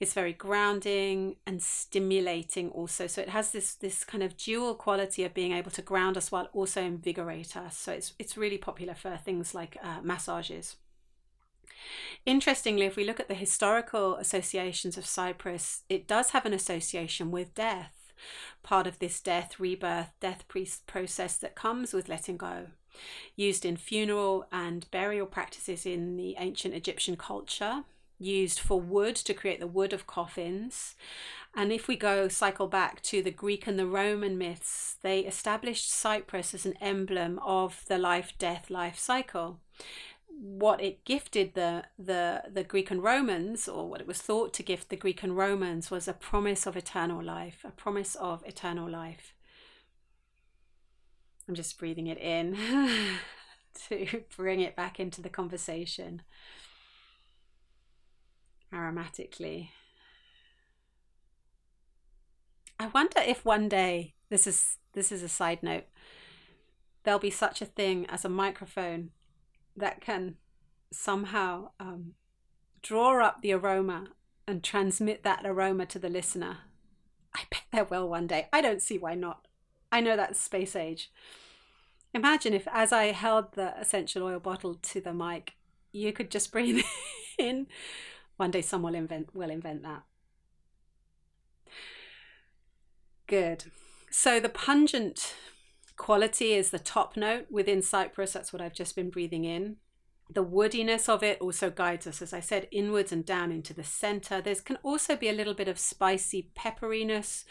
It's 0.00 0.14
very 0.14 0.32
grounding 0.32 1.36
and 1.46 1.62
stimulating 1.62 2.70
also. 2.70 3.06
So 3.06 3.22
it 3.22 3.28
has 3.28 3.52
this 3.52 3.76
this 3.76 4.02
kind 4.02 4.24
of 4.24 4.36
dual 4.36 4.74
quality 4.74 5.22
of 5.22 5.32
being 5.32 5.52
able 5.52 5.70
to 5.72 5.82
ground 5.82 6.16
us 6.16 6.32
while 6.32 6.48
also 6.52 6.82
invigorate 6.82 7.56
us. 7.56 7.76
So 7.76 7.92
it's 7.92 8.14
it's 8.18 8.36
really 8.36 8.58
popular 8.58 8.94
for 8.94 9.16
things 9.16 9.54
like 9.54 9.76
uh, 9.80 10.00
massages. 10.02 10.76
Interestingly, 12.26 12.86
if 12.86 12.96
we 12.96 13.04
look 13.04 13.20
at 13.20 13.28
the 13.28 13.34
historical 13.34 14.16
associations 14.16 14.98
of 14.98 15.06
cypress, 15.06 15.84
it 15.88 16.08
does 16.08 16.30
have 16.30 16.46
an 16.46 16.52
association 16.52 17.30
with 17.30 17.54
death 17.54 17.99
part 18.62 18.86
of 18.86 18.98
this 18.98 19.20
death, 19.20 19.58
rebirth, 19.58 20.12
death 20.20 20.44
process 20.86 21.36
that 21.36 21.54
comes 21.54 21.92
with 21.92 22.08
letting 22.08 22.36
go. 22.36 22.66
Used 23.36 23.64
in 23.64 23.76
funeral 23.76 24.46
and 24.50 24.90
burial 24.90 25.26
practices 25.26 25.86
in 25.86 26.16
the 26.16 26.36
ancient 26.38 26.74
Egyptian 26.74 27.16
culture, 27.16 27.84
used 28.18 28.60
for 28.60 28.80
wood 28.80 29.16
to 29.16 29.34
create 29.34 29.60
the 29.60 29.66
wood 29.66 29.92
of 29.92 30.06
coffins. 30.06 30.94
And 31.54 31.72
if 31.72 31.88
we 31.88 31.96
go 31.96 32.28
cycle 32.28 32.68
back 32.68 33.02
to 33.04 33.22
the 33.22 33.30
Greek 33.30 33.66
and 33.66 33.78
the 33.78 33.86
Roman 33.86 34.36
myths, 34.36 34.96
they 35.02 35.20
established 35.20 35.90
cypress 35.90 36.54
as 36.54 36.66
an 36.66 36.74
emblem 36.80 37.38
of 37.40 37.84
the 37.86 37.98
life 37.98 38.34
death 38.38 38.70
life 38.70 38.98
cycle 38.98 39.58
what 40.40 40.80
it 40.80 41.04
gifted 41.04 41.52
the 41.52 41.84
the 41.98 42.44
the 42.50 42.64
Greek 42.64 42.90
and 42.90 43.02
Romans, 43.02 43.68
or 43.68 43.88
what 43.88 44.00
it 44.00 44.06
was 44.06 44.22
thought 44.22 44.54
to 44.54 44.62
gift 44.62 44.88
the 44.88 44.96
Greek 44.96 45.22
and 45.22 45.36
Romans, 45.36 45.90
was 45.90 46.08
a 46.08 46.14
promise 46.14 46.66
of 46.66 46.76
eternal 46.76 47.22
life, 47.22 47.58
a 47.62 47.70
promise 47.70 48.14
of 48.14 48.42
eternal 48.46 48.88
life. 48.88 49.34
I'm 51.46 51.54
just 51.54 51.78
breathing 51.78 52.06
it 52.06 52.16
in 52.16 52.56
to 53.88 54.22
bring 54.36 54.60
it 54.60 54.74
back 54.74 54.98
into 54.98 55.20
the 55.20 55.28
conversation 55.28 56.22
aromatically. 58.72 59.68
I 62.78 62.86
wonder 62.86 63.20
if 63.20 63.44
one 63.44 63.68
day 63.68 64.14
this 64.30 64.46
is 64.46 64.78
this 64.94 65.12
is 65.12 65.22
a 65.22 65.28
side 65.28 65.62
note 65.62 65.84
there'll 67.02 67.20
be 67.20 67.30
such 67.30 67.60
a 67.60 67.66
thing 67.66 68.06
as 68.06 68.24
a 68.24 68.28
microphone 68.28 69.10
that 69.76 70.00
can 70.00 70.36
somehow 70.92 71.70
um, 71.78 72.12
draw 72.82 73.24
up 73.24 73.42
the 73.42 73.52
aroma 73.52 74.08
and 74.46 74.62
transmit 74.62 75.22
that 75.22 75.42
aroma 75.44 75.86
to 75.86 75.98
the 75.98 76.08
listener. 76.08 76.58
I 77.34 77.42
bet 77.50 77.62
there 77.72 77.84
will 77.84 78.08
one 78.08 78.26
day. 78.26 78.48
I 78.52 78.60
don't 78.60 78.82
see 78.82 78.98
why 78.98 79.14
not. 79.14 79.46
I 79.92 80.00
know 80.00 80.16
that's 80.16 80.40
space 80.40 80.74
age. 80.74 81.10
Imagine 82.12 82.54
if, 82.54 82.66
as 82.72 82.92
I 82.92 83.06
held 83.06 83.52
the 83.52 83.78
essential 83.78 84.24
oil 84.24 84.40
bottle 84.40 84.74
to 84.74 85.00
the 85.00 85.12
mic, 85.12 85.54
you 85.92 86.12
could 86.12 86.30
just 86.30 86.50
breathe 86.50 86.84
in. 87.38 87.66
One 88.36 88.50
day, 88.50 88.62
someone 88.62 88.92
will 88.94 89.00
invent 89.00 89.34
will 89.34 89.50
invent 89.50 89.82
that. 89.82 90.02
Good. 93.26 93.64
So 94.10 94.40
the 94.40 94.48
pungent 94.48 95.34
quality 96.00 96.54
is 96.54 96.70
the 96.70 96.78
top 96.78 97.14
note 97.14 97.44
within 97.50 97.82
Cypress. 97.82 98.32
That's 98.32 98.54
what 98.54 98.62
I've 98.62 98.72
just 98.72 98.96
been 98.96 99.10
breathing 99.10 99.44
in. 99.44 99.76
The 100.30 100.42
woodiness 100.42 101.10
of 101.10 101.22
it 101.22 101.38
also 101.42 101.68
guides 101.68 102.06
us, 102.06 102.22
as 102.22 102.32
I 102.32 102.40
said, 102.40 102.68
inwards 102.70 103.12
and 103.12 103.22
down 103.22 103.52
into 103.52 103.74
the 103.74 103.84
center. 103.84 104.40
There 104.40 104.54
can 104.54 104.78
also 104.82 105.14
be 105.14 105.28
a 105.28 105.34
little 105.34 105.52
bit 105.52 105.68
of 105.68 105.78
spicy 105.78 106.52
pepperiness 106.56 107.44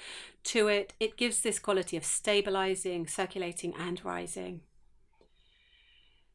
to 0.46 0.68
it. 0.68 0.96
It 1.00 1.16
gives 1.16 1.42
this 1.42 1.60
quality 1.60 1.96
of 1.96 2.04
stabilizing, 2.04 3.06
circulating, 3.06 3.76
and 3.78 4.04
rising. 4.04 4.62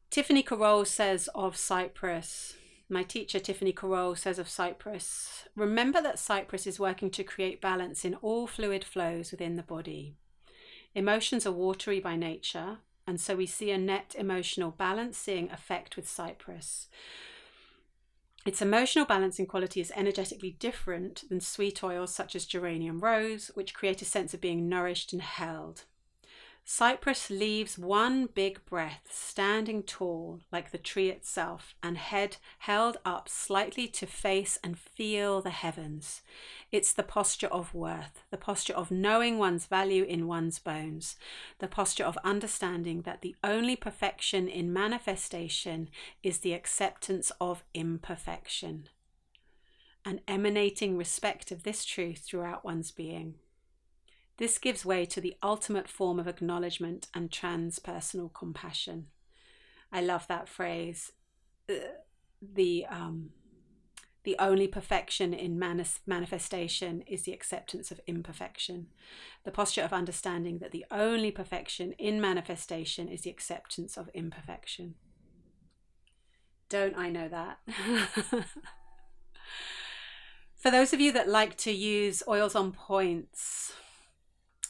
Tiffany 0.09 0.41
Carroll 0.41 0.85
says 0.85 1.27
of 1.35 1.57
Cypress, 1.57 2.55
my 2.87 3.03
teacher 3.03 3.39
Tiffany 3.41 3.73
Carroll 3.73 4.15
says 4.15 4.39
of 4.39 4.47
Cypress, 4.47 5.49
remember 5.53 6.01
that 6.01 6.17
Cypress 6.19 6.65
is 6.65 6.79
working 6.79 7.09
to 7.09 7.25
create 7.25 7.59
balance 7.59 8.05
in 8.05 8.15
all 8.15 8.47
fluid 8.47 8.85
flows 8.85 9.31
within 9.31 9.57
the 9.57 9.63
body. 9.63 10.15
Emotions 10.95 11.45
are 11.45 11.51
watery 11.51 11.99
by 11.99 12.15
nature, 12.15 12.77
and 13.05 13.19
so 13.19 13.35
we 13.35 13.45
see 13.45 13.69
a 13.69 13.77
net 13.77 14.15
emotional 14.17 14.71
balancing 14.71 15.51
effect 15.51 15.97
with 15.97 16.07
Cypress. 16.07 16.87
Its 18.45 18.61
emotional 18.61 19.05
balancing 19.05 19.45
quality 19.45 19.81
is 19.81 19.91
energetically 19.95 20.51
different 20.51 21.27
than 21.27 21.41
sweet 21.41 21.83
oils 21.83 22.15
such 22.15 22.33
as 22.33 22.45
geranium 22.45 23.01
rose, 23.01 23.51
which 23.55 23.73
create 23.73 24.01
a 24.01 24.05
sense 24.05 24.33
of 24.33 24.39
being 24.39 24.69
nourished 24.69 25.11
and 25.11 25.21
held. 25.21 25.83
Cypress 26.67 27.29
leaves 27.29 27.77
one 27.77 28.25
big 28.25 28.65
breath, 28.65 29.07
standing 29.11 29.83
tall 29.83 30.39
like 30.51 30.71
the 30.71 30.79
tree 30.79 31.09
itself, 31.09 31.75
and 31.83 31.95
head 31.95 32.37
held 32.57 32.97
up 33.05 33.29
slightly 33.29 33.87
to 33.89 34.07
face 34.07 34.57
and 34.63 34.77
feel 34.77 35.41
the 35.41 35.51
heavens. 35.51 36.23
It's 36.71 36.91
the 36.91 37.03
posture 37.03 37.47
of 37.47 37.75
worth, 37.75 38.23
the 38.31 38.37
posture 38.37 38.73
of 38.73 38.89
knowing 38.89 39.37
one's 39.37 39.67
value 39.67 40.05
in 40.05 40.25
one's 40.25 40.57
bones, 40.57 41.17
the 41.59 41.67
posture 41.67 42.03
of 42.03 42.17
understanding 42.23 43.03
that 43.03 43.21
the 43.21 43.35
only 43.43 43.75
perfection 43.75 44.47
in 44.47 44.73
manifestation 44.73 45.87
is 46.23 46.39
the 46.39 46.53
acceptance 46.53 47.31
of 47.39 47.63
imperfection, 47.75 48.89
and 50.03 50.19
emanating 50.27 50.97
respect 50.97 51.51
of 51.51 51.61
this 51.61 51.85
truth 51.85 52.23
throughout 52.25 52.65
one's 52.65 52.89
being. 52.89 53.35
This 54.37 54.57
gives 54.57 54.85
way 54.85 55.05
to 55.05 55.21
the 55.21 55.35
ultimate 55.41 55.87
form 55.87 56.19
of 56.19 56.27
acknowledgement 56.27 57.07
and 57.13 57.31
transpersonal 57.31 58.33
compassion. 58.33 59.07
I 59.91 60.01
love 60.01 60.27
that 60.27 60.49
phrase. 60.49 61.13
The 62.41 62.85
um, 62.89 63.29
the 64.25 64.35
only 64.39 64.67
perfection 64.67 65.33
in 65.35 65.57
manis- 65.59 65.99
manifestation 66.07 67.01
is 67.05 67.21
the 67.21 67.31
acceptance 67.31 67.91
of 67.91 68.01
imperfection. 68.07 68.87
The 69.43 69.51
posture 69.51 69.83
of 69.83 69.93
understanding 69.93 70.57
that 70.59 70.71
the 70.71 70.85
only 70.89 71.29
perfection 71.29 71.91
in 71.93 72.19
manifestation 72.19 73.07
is 73.07 73.21
the 73.21 73.29
acceptance 73.29 73.97
of 73.97 74.09
imperfection. 74.15 74.95
Don't 76.69 76.97
I 76.97 77.11
know 77.11 77.27
that? 77.29 77.59
For 80.55 80.71
those 80.71 80.91
of 80.91 80.99
you 80.99 81.11
that 81.11 81.29
like 81.29 81.55
to 81.57 81.71
use 81.71 82.23
oils 82.27 82.55
on 82.55 82.71
points, 82.71 83.73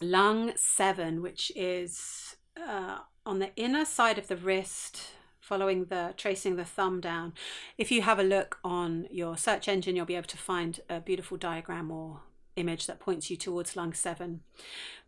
lung 0.01 0.53
seven, 0.55 1.21
which 1.21 1.51
is 1.55 2.35
uh, 2.57 2.99
on 3.25 3.39
the 3.39 3.55
inner 3.55 3.85
side 3.85 4.17
of 4.17 4.27
the 4.27 4.37
wrist, 4.37 5.11
following 5.39 5.85
the 5.85 6.13
tracing 6.17 6.55
the 6.55 6.65
thumb 6.65 6.99
down. 7.01 7.33
If 7.77 7.91
you 7.91 8.01
have 8.01 8.19
a 8.19 8.23
look 8.23 8.59
on 8.63 9.07
your 9.11 9.37
search 9.37 9.67
engine, 9.67 9.95
you'll 9.95 10.05
be 10.05 10.15
able 10.15 10.27
to 10.27 10.37
find 10.37 10.79
a 10.89 10.99
beautiful 10.99 11.37
diagram 11.37 11.91
or 11.91 12.21
image 12.55 12.87
that 12.87 12.99
points 12.99 13.29
you 13.29 13.37
towards 13.37 13.75
lung 13.75 13.93
seven. 13.93 14.41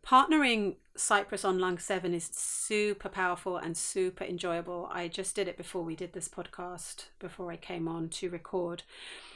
Partnering 0.06 0.76
Cypress 0.96 1.46
on 1.46 1.60
lung 1.60 1.78
seven 1.78 2.14
is 2.14 2.30
super 2.34 3.10
powerful 3.10 3.58
and 3.58 3.78
super 3.78 4.24
enjoyable. 4.24 4.90
I 4.92 5.08
just 5.08 5.36
did 5.36 5.48
it 5.48 5.58
before 5.58 5.84
we 5.84 5.96
did 5.96 6.14
this 6.14 6.28
podcast, 6.28 7.06
before 7.20 7.52
I 7.52 7.58
came 7.58 7.88
on 7.88 8.10
to 8.10 8.30
record. 8.30 8.84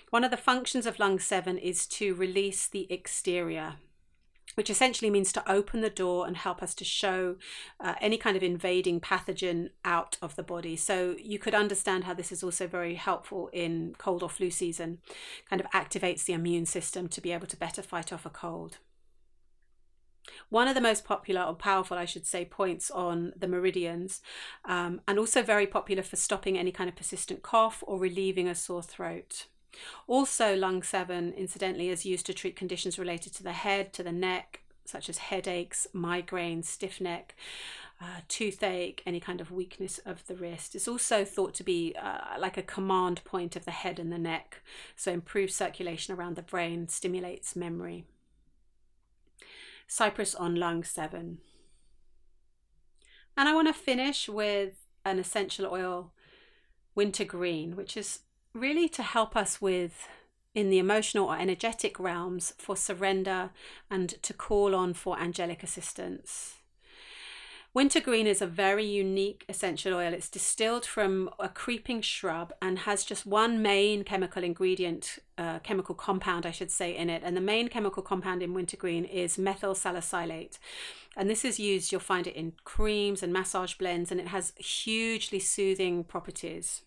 One 0.09 0.23
of 0.23 0.31
the 0.31 0.37
functions 0.37 0.85
of 0.85 0.99
lung 0.99 1.19
seven 1.19 1.57
is 1.57 1.87
to 1.87 2.15
release 2.15 2.67
the 2.67 2.91
exterior 2.91 3.75
which 4.55 4.69
essentially 4.69 5.09
means 5.09 5.31
to 5.31 5.51
open 5.51 5.81
the 5.81 5.89
door 5.89 6.27
and 6.27 6.37
help 6.37 6.61
us 6.61 6.73
to 6.75 6.83
show 6.83 7.35
uh, 7.79 7.95
any 8.01 8.17
kind 8.17 8.37
of 8.37 8.43
invading 8.43 8.99
pathogen 8.99 9.69
out 9.85 10.17
of 10.21 10.35
the 10.35 10.43
body. 10.43 10.75
So 10.75 11.15
you 11.19 11.39
could 11.39 11.55
understand 11.55 12.03
how 12.03 12.13
this 12.13 12.31
is 12.31 12.43
also 12.43 12.67
very 12.67 12.95
helpful 12.95 13.49
in 13.53 13.95
cold 13.97 14.23
or 14.23 14.29
flu 14.29 14.49
season, 14.49 14.99
kind 15.49 15.61
of 15.61 15.69
activates 15.71 16.25
the 16.25 16.33
immune 16.33 16.65
system 16.65 17.07
to 17.09 17.21
be 17.21 17.31
able 17.31 17.47
to 17.47 17.57
better 17.57 17.81
fight 17.81 18.11
off 18.11 18.25
a 18.25 18.29
cold. 18.29 18.77
One 20.49 20.67
of 20.67 20.75
the 20.75 20.81
most 20.81 21.03
popular 21.05 21.41
or 21.41 21.55
powerful, 21.55 21.97
I 21.97 22.05
should 22.05 22.27
say, 22.27 22.45
points 22.45 22.91
on 22.91 23.33
the 23.35 23.47
meridians, 23.47 24.21
um, 24.65 25.01
and 25.07 25.17
also 25.17 25.41
very 25.41 25.65
popular 25.65 26.03
for 26.03 26.15
stopping 26.15 26.57
any 26.57 26.71
kind 26.71 26.89
of 26.89 26.95
persistent 26.95 27.41
cough 27.41 27.83
or 27.87 27.99
relieving 27.99 28.47
a 28.47 28.55
sore 28.55 28.83
throat. 28.83 29.47
Also, 30.07 30.55
lung 30.55 30.83
7, 30.83 31.33
incidentally, 31.33 31.89
is 31.89 32.05
used 32.05 32.25
to 32.25 32.33
treat 32.33 32.55
conditions 32.55 32.99
related 32.99 33.33
to 33.33 33.43
the 33.43 33.53
head, 33.53 33.93
to 33.93 34.03
the 34.03 34.11
neck, 34.11 34.61
such 34.85 35.09
as 35.09 35.17
headaches, 35.17 35.87
migraine, 35.93 36.63
stiff 36.63 36.99
neck, 36.99 37.35
uh, 38.01 38.21
toothache, 38.27 39.03
any 39.05 39.19
kind 39.19 39.39
of 39.39 39.51
weakness 39.51 39.99
of 39.99 40.25
the 40.27 40.35
wrist. 40.35 40.75
It's 40.75 40.87
also 40.87 41.23
thought 41.23 41.53
to 41.55 41.63
be 41.63 41.95
uh, 42.01 42.39
like 42.39 42.57
a 42.57 42.63
command 42.63 43.23
point 43.23 43.55
of 43.55 43.65
the 43.65 43.71
head 43.71 43.99
and 43.99 44.11
the 44.11 44.17
neck, 44.17 44.61
so 44.95 45.11
improves 45.11 45.55
circulation 45.55 46.13
around 46.13 46.35
the 46.35 46.41
brain, 46.41 46.87
stimulates 46.87 47.55
memory. 47.55 48.05
Cypress 49.87 50.33
on 50.33 50.55
lung 50.55 50.83
7. 50.83 51.37
And 53.37 53.49
I 53.49 53.53
want 53.53 53.67
to 53.67 53.73
finish 53.73 54.27
with 54.27 54.87
an 55.05 55.19
essential 55.19 55.67
oil, 55.67 56.11
wintergreen, 56.95 57.75
which 57.75 57.95
is 57.95 58.19
really 58.53 58.89
to 58.89 59.03
help 59.03 59.35
us 59.35 59.61
with 59.61 60.07
in 60.53 60.69
the 60.69 60.79
emotional 60.79 61.27
or 61.27 61.37
energetic 61.37 61.99
realms 61.99 62.53
for 62.57 62.75
surrender 62.75 63.51
and 63.89 64.09
to 64.21 64.33
call 64.33 64.75
on 64.75 64.93
for 64.93 65.17
angelic 65.17 65.63
assistance. 65.63 66.55
Wintergreen 67.73 68.27
is 68.27 68.41
a 68.41 68.47
very 68.47 68.83
unique 68.83 69.45
essential 69.47 69.93
oil. 69.93 70.13
It's 70.13 70.27
distilled 70.27 70.85
from 70.85 71.29
a 71.39 71.47
creeping 71.47 72.01
shrub 72.01 72.51
and 72.61 72.79
has 72.79 73.05
just 73.05 73.25
one 73.25 73.61
main 73.61 74.03
chemical 74.03 74.43
ingredient, 74.43 75.19
uh, 75.37 75.59
chemical 75.59 75.95
compound, 75.95 76.45
I 76.45 76.51
should 76.51 76.69
say, 76.69 76.93
in 76.93 77.09
it. 77.09 77.21
And 77.23 77.37
the 77.37 77.41
main 77.41 77.69
chemical 77.69 78.03
compound 78.03 78.43
in 78.43 78.53
wintergreen 78.53 79.05
is 79.05 79.37
methyl 79.37 79.73
salicylate. 79.73 80.59
And 81.15 81.29
this 81.29 81.45
is 81.45 81.61
used, 81.61 81.93
you'll 81.93 82.01
find 82.01 82.27
it 82.27 82.35
in 82.35 82.53
creams 82.65 83.23
and 83.23 83.31
massage 83.31 83.75
blends, 83.75 84.11
and 84.11 84.19
it 84.19 84.27
has 84.27 84.51
hugely 84.57 85.39
soothing 85.39 86.03
properties 86.03 86.81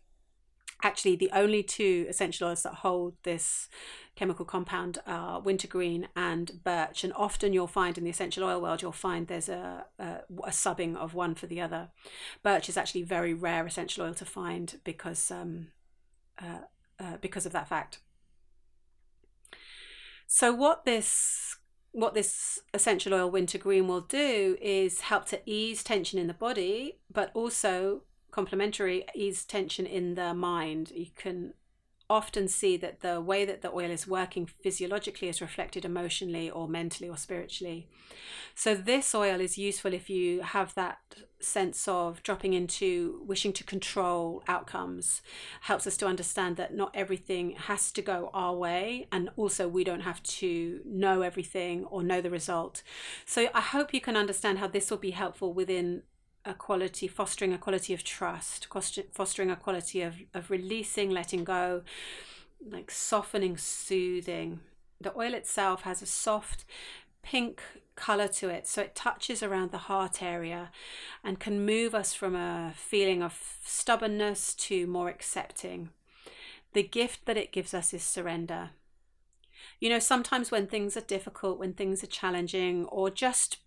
actually 0.82 1.16
the 1.16 1.30
only 1.32 1.62
two 1.62 2.06
essential 2.08 2.48
oils 2.48 2.62
that 2.62 2.74
hold 2.74 3.14
this 3.22 3.68
chemical 4.16 4.44
compound 4.44 4.98
are 5.06 5.40
wintergreen 5.40 6.08
and 6.14 6.62
birch 6.62 7.02
and 7.04 7.12
often 7.14 7.52
you'll 7.52 7.66
find 7.66 7.98
in 7.98 8.04
the 8.04 8.10
essential 8.10 8.44
oil 8.44 8.60
world 8.60 8.80
you'll 8.80 8.92
find 8.92 9.26
there's 9.26 9.48
a, 9.48 9.84
a, 9.98 10.20
a 10.44 10.50
subbing 10.50 10.96
of 10.96 11.14
one 11.14 11.34
for 11.34 11.46
the 11.46 11.60
other. 11.60 11.88
Birch 12.42 12.68
is 12.68 12.76
actually 12.76 13.02
very 13.02 13.34
rare 13.34 13.66
essential 13.66 14.04
oil 14.04 14.14
to 14.14 14.24
find 14.24 14.80
because 14.84 15.30
um, 15.30 15.68
uh, 16.40 16.60
uh, 17.00 17.16
because 17.20 17.46
of 17.46 17.52
that 17.52 17.68
fact. 17.68 17.98
So 20.26 20.52
what 20.52 20.84
this 20.84 21.56
what 21.92 22.14
this 22.14 22.60
essential 22.72 23.14
oil 23.14 23.30
wintergreen 23.30 23.87
will 23.87 24.00
do 24.00 24.56
is 24.60 25.02
help 25.02 25.26
to 25.26 25.40
ease 25.46 25.84
tension 25.84 26.18
in 26.18 26.26
the 26.26 26.34
body 26.34 26.98
but 27.12 27.30
also 27.34 28.02
complementary 28.35 29.05
is 29.14 29.44
tension 29.44 29.87
in 29.87 30.16
the 30.16 30.35
mind. 30.35 30.90
You 30.92 31.07
can 31.14 31.55
often 32.11 32.49
see 32.49 32.77
that 32.77 33.01
the 33.01 33.20
way 33.20 33.44
that 33.44 33.62
the 33.62 33.70
oil 33.70 33.90
is 33.90 34.09
working 34.09 34.44
physiologically 34.44 35.29
is 35.29 35.40
reflected 35.40 35.85
emotionally 35.85 36.51
or 36.51 36.68
mentally 36.68 37.09
or 37.09 37.16
spiritually. 37.16 37.87
So, 38.57 38.75
this 38.75 39.14
oil 39.14 39.40
is 39.40 39.57
useful 39.57 39.94
if 39.94 40.11
you 40.11 40.42
have 40.42 40.75
that 40.75 40.99
sense 41.38 41.87
of 41.87 42.23
dropping 42.25 42.55
into 42.55 43.23
wishing 43.25 43.53
to 43.53 43.64
control 43.64 44.42
outcomes, 44.49 45.23
helps 45.62 45.87
us 45.87 45.97
to 45.99 46.07
understand 46.07 46.57
that 46.57 46.75
not 46.75 46.90
everything 46.92 47.53
has 47.53 47.92
to 47.92 48.03
go 48.03 48.31
our 48.35 48.55
way, 48.55 49.07
and 49.12 49.31
also 49.37 49.68
we 49.68 49.85
don't 49.85 50.01
have 50.01 50.23
to 50.40 50.81
know 50.85 51.23
everything 51.23 51.85
or 51.85 52.03
know 52.03 52.20
the 52.20 52.31
result. 52.31 52.83
So, 53.25 53.49
I 53.55 53.61
hope 53.61 53.94
you 53.94 54.01
can 54.01 54.16
understand 54.16 54.59
how 54.59 54.66
this 54.66 54.90
will 54.90 54.99
be 54.99 55.12
helpful 55.12 55.53
within 55.53 56.03
a 56.44 56.54
quality, 56.54 57.09
fostering 57.09 57.52
a 57.52 57.59
quality 57.59 57.94
of 57.94 58.04
trust, 58.04 58.66
fostering 59.12 59.50
a 59.50 59.57
quality 59.57 60.02
of, 60.02 60.16
of 60.35 60.50
releasing, 60.50 61.11
letting 61.11 61.44
go, 61.44 61.83
like 62.66 62.90
softening, 62.90 63.57
soothing. 63.57 64.61
The 65.00 65.16
oil 65.16 65.35
itself 65.35 65.83
has 65.83 66.02
a 66.02 66.07
soft 66.07 66.64
pink 67.22 67.62
color 67.96 68.28
to 68.28 68.48
it, 68.48 68.66
so 68.66 68.83
it 68.83 68.94
touches 68.94 69.42
around 69.42 69.70
the 69.70 69.78
heart 69.78 70.22
area 70.22 70.70
and 71.22 71.40
can 71.40 71.64
move 71.64 71.94
us 71.94 72.12
from 72.12 72.35
a 72.35 72.72
feeling 72.76 73.22
of 73.22 73.59
stubbornness 73.64 74.54
to 74.54 74.87
more 74.87 75.09
accepting. 75.09 75.90
The 76.72 76.83
gift 76.83 77.24
that 77.26 77.37
it 77.37 77.52
gives 77.52 77.72
us 77.72 77.94
is 77.94 78.02
surrender. 78.02 78.70
You 79.80 79.88
know, 79.88 79.98
sometimes 79.98 80.50
when 80.50 80.66
things 80.66 80.96
are 80.96 81.02
difficult, 81.02 81.59
when 81.59 81.72
things 81.72 82.02
are 82.02 82.09
challenging, 82.09 82.85
or 82.87 83.11
just 83.11 83.59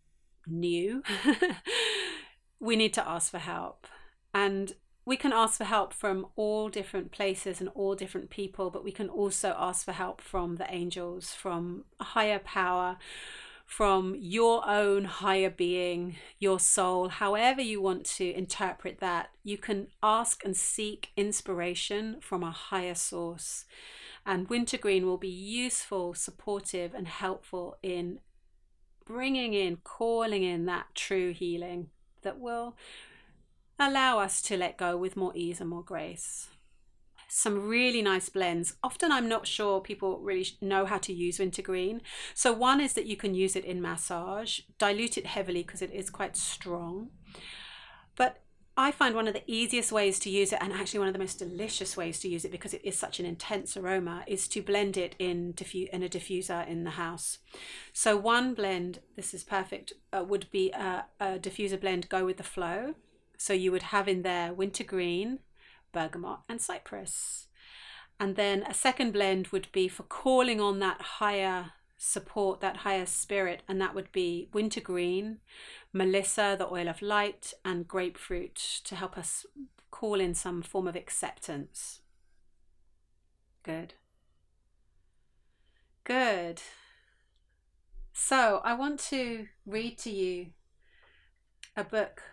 new, 0.46 1.04
we 2.60 2.76
need 2.76 2.94
to 2.94 3.08
ask 3.08 3.32
for 3.32 3.40
help. 3.40 3.88
And 4.34 4.74
we 5.06 5.16
can 5.16 5.32
ask 5.32 5.58
for 5.58 5.64
help 5.64 5.94
from 5.94 6.28
all 6.36 6.70
different 6.70 7.12
places 7.12 7.62
and 7.62 7.70
all 7.70 7.96
different 7.96 8.30
people, 8.30 8.70
but 8.70 8.84
we 8.84 8.92
can 8.92 9.08
also 9.08 9.56
ask 9.58 9.86
for 9.86 9.94
help 9.94 10.20
from 10.20 10.58
the 10.58 10.70
angels, 10.70 11.34
from 11.34 11.86
a 12.00 12.04
higher 12.04 12.40
power, 12.40 12.98
from 13.66 14.16
your 14.18 14.68
own 14.68 15.06
higher 15.06 15.50
being, 15.50 16.18
your 16.40 16.60
soul, 16.60 17.10
however 17.10 17.62
you 17.62 17.82
want 17.82 18.06
to 18.06 18.34
interpret 18.34 19.00
that. 19.00 19.30
You 19.44 19.58
can 19.58 19.88
ask 20.04 20.44
and 20.44 20.56
seek 20.56 21.10
inspiration 21.16 22.18
from 22.22 22.44
a 22.44 22.52
higher 22.52 22.96
source. 22.96 23.66
And 24.26 24.50
wintergreen 24.50 25.06
will 25.06 25.18
be 25.18 25.30
useful, 25.30 26.14
supportive, 26.16 26.94
and 26.94 27.08
helpful 27.08 27.78
in 27.82 28.20
bringing 29.06 29.54
in, 29.54 29.78
calling 29.86 30.44
in 30.44 30.66
that 30.66 30.88
true 30.96 31.32
healing 31.32 31.92
that 32.22 32.40
will 32.40 32.76
allow 33.80 34.20
us 34.20 34.42
to 34.44 34.58
let 34.58 34.78
go 34.78 34.98
with 34.98 35.18
more 35.18 35.32
ease 35.36 35.62
and 35.62 35.70
more 35.70 35.84
grace. 35.84 36.48
Some 37.30 37.68
really 37.68 38.02
nice 38.02 38.30
blends. 38.30 38.76
Often 38.84 39.12
I'm 39.12 39.28
not 39.28 39.48
sure 39.48 39.82
people 39.82 40.20
really 40.20 40.48
know 40.62 40.86
how 40.86 40.98
to 41.00 41.14
use 41.14 41.40
wintergreen. 41.40 42.02
So, 42.34 42.54
one 42.54 42.80
is 42.80 42.94
that 42.94 43.06
you 43.06 43.18
can 43.18 43.36
use 43.36 43.56
it 43.56 43.66
in 43.66 43.82
massage, 43.82 44.62
dilute 44.80 45.18
it 45.18 45.26
heavily 45.26 45.62
because 45.62 45.82
it 45.82 45.92
is 45.92 46.10
quite 46.10 46.38
strong. 46.38 47.10
But 48.16 48.42
I 48.80 48.92
find 48.92 49.16
one 49.16 49.28
of 49.28 49.34
the 49.34 49.42
easiest 49.48 49.92
ways 49.92 50.20
to 50.20 50.30
use 50.30 50.54
it, 50.54 50.60
and 50.62 50.72
actually 50.72 51.00
one 51.00 51.08
of 51.08 51.14
the 51.14 51.20
most 51.20 51.40
delicious 51.40 51.98
ways 51.98 52.20
to 52.20 52.30
use 52.30 52.46
it 52.46 52.52
because 52.52 52.76
it 52.76 52.82
is 52.84 52.96
such 52.96 53.20
an 53.20 53.26
intense 53.26 53.76
aroma, 53.76 54.24
is 54.28 54.48
to 54.50 54.62
blend 54.62 54.98
it 54.98 55.16
in, 55.18 55.54
diffu- 55.54 55.90
in 55.90 56.04
a 56.04 56.10
diffuser 56.10 56.68
in 56.68 56.84
the 56.84 56.92
house. 56.92 57.40
So, 57.92 58.16
one 58.16 58.54
blend, 58.54 59.00
this 59.16 59.34
is 59.34 59.44
perfect, 59.44 59.94
uh, 60.14 60.24
would 60.24 60.46
be 60.52 60.72
a, 60.74 61.06
a 61.20 61.40
diffuser 61.40 61.82
blend 61.82 62.08
Go 62.08 62.24
with 62.24 62.38
the 62.38 62.44
Flow. 62.44 62.94
So, 63.36 63.52
you 63.52 63.72
would 63.72 63.84
have 63.84 64.08
in 64.08 64.22
there 64.22 64.54
wintergreen, 64.54 65.40
bergamot, 65.92 66.42
and 66.48 66.62
cypress. 66.62 67.48
And 68.20 68.36
then 68.36 68.62
a 68.62 68.76
second 68.76 69.12
blend 69.12 69.48
would 69.48 69.72
be 69.72 69.88
for 69.88 70.04
calling 70.04 70.62
on 70.62 70.78
that 70.80 71.02
higher 71.02 71.72
support, 71.98 72.62
that 72.62 72.78
higher 72.78 73.08
spirit, 73.08 73.64
and 73.68 73.82
that 73.82 73.96
would 73.96 74.12
be 74.12 74.50
wintergreen 74.54 75.40
melissa, 75.94 76.56
the 76.58 76.72
oil 76.72 76.88
of 76.88 77.02
light, 77.02 77.54
and 77.64 77.88
grapefruit 77.88 78.56
to 78.84 78.96
help 78.96 79.18
us 79.18 79.46
call 79.92 80.20
in 80.20 80.34
some 80.34 80.62
form 80.62 80.88
of 80.88 80.96
acceptance. 80.96 82.02
Good. 83.64 83.96
Good. 86.04 86.62
So, 88.14 88.62
I 88.64 88.74
want 88.74 89.00
to 89.12 89.48
read 89.66 89.98
to 90.00 90.10
you 90.10 90.48
a 91.76 91.84
book 91.84 92.24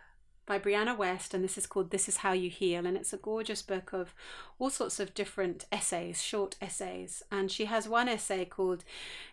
by 0.46 0.58
Brianna 0.58 0.96
Wiest, 0.96 1.32
and 1.32 1.42
this 1.42 1.56
is 1.56 1.66
called 1.66 1.90
This 1.90 2.08
Is 2.08 2.18
How 2.18 2.32
You 2.32 2.50
Heal. 2.50 2.86
And 2.86 2.96
it's 2.96 3.12
a 3.12 3.18
gorgeous 3.18 3.62
book 3.62 3.92
of 3.92 4.14
all 4.58 4.70
sorts 4.70 5.00
of 5.00 5.14
different 5.14 5.64
essays, 5.72 6.22
short 6.22 6.56
essays. 6.60 7.22
And 7.30 7.50
she 7.50 7.64
has 7.64 7.88
one 7.88 8.08
essay 8.08 8.44
called 8.44 8.84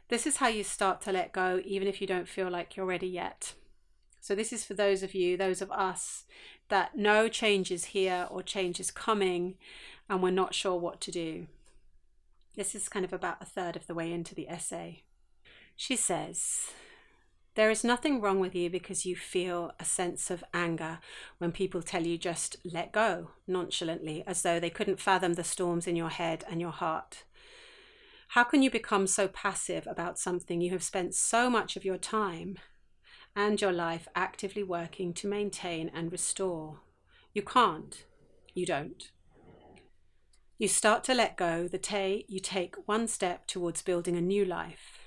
This 0.07 0.25
Is 0.25 0.37
How 0.37 0.47
You 0.47 0.63
Start 0.63 1.01
to 1.01 1.11
Let 1.11 1.33
Go, 1.33 1.61
even 1.65 1.87
if 1.87 2.01
you 2.01 2.07
don't 2.07 2.27
feel 2.27 2.49
like 2.49 2.75
you're 2.75 2.85
ready 2.85 3.07
yet. 3.07 3.53
So, 4.21 4.35
this 4.35 4.53
is 4.53 4.63
for 4.63 4.75
those 4.75 5.01
of 5.03 5.13
you, 5.13 5.35
those 5.35 5.61
of 5.61 5.71
us 5.71 6.25
that 6.69 6.95
no 6.95 7.27
change 7.27 7.71
is 7.71 7.85
here 7.85 8.27
or 8.29 8.43
change 8.43 8.79
is 8.79 8.91
coming, 8.91 9.55
and 10.07 10.21
we're 10.21 10.29
not 10.29 10.53
sure 10.53 10.77
what 10.77 11.01
to 11.01 11.11
do. 11.11 11.47
This 12.55 12.75
is 12.75 12.87
kind 12.87 13.03
of 13.03 13.11
about 13.11 13.41
a 13.41 13.45
third 13.45 13.75
of 13.75 13.87
the 13.87 13.95
way 13.95 14.13
into 14.13 14.35
the 14.35 14.47
essay. 14.47 15.03
She 15.75 15.95
says, 15.95 16.71
there 17.55 17.69
is 17.69 17.83
nothing 17.83 18.21
wrong 18.21 18.39
with 18.39 18.55
you 18.55 18.69
because 18.69 19.05
you 19.05 19.15
feel 19.15 19.73
a 19.77 19.83
sense 19.83 20.31
of 20.31 20.43
anger 20.53 20.99
when 21.37 21.51
people 21.51 21.81
tell 21.81 22.05
you 22.05 22.17
just 22.17 22.55
let 22.63 22.93
go 22.93 23.31
nonchalantly, 23.45 24.23
as 24.25 24.41
though 24.41 24.59
they 24.59 24.69
couldn't 24.69 25.01
fathom 25.01 25.33
the 25.33 25.43
storms 25.43 25.85
in 25.85 25.97
your 25.97 26.09
head 26.09 26.45
and 26.49 26.61
your 26.61 26.71
heart. 26.71 27.23
How 28.29 28.45
can 28.45 28.61
you 28.61 28.71
become 28.71 29.07
so 29.07 29.27
passive 29.27 29.85
about 29.85 30.17
something 30.17 30.61
you 30.61 30.71
have 30.71 30.83
spent 30.83 31.13
so 31.13 31.49
much 31.49 31.75
of 31.75 31.83
your 31.83 31.97
time 31.97 32.57
and 33.35 33.61
your 33.61 33.71
life 33.71 34.07
actively 34.15 34.63
working 34.63 35.13
to 35.13 35.27
maintain 35.27 35.89
and 35.93 36.11
restore? 36.11 36.79
You 37.33 37.41
can't. 37.41 38.05
You 38.53 38.65
don't. 38.65 39.11
You 40.57 40.67
start 40.67 41.03
to 41.05 41.13
let 41.13 41.37
go 41.37 41.67
the 41.67 41.77
day 41.77 42.25
you 42.27 42.39
take 42.39 42.87
one 42.87 43.07
step 43.07 43.47
towards 43.47 43.81
building 43.81 44.15
a 44.15 44.21
new 44.21 44.45
life 44.45 45.01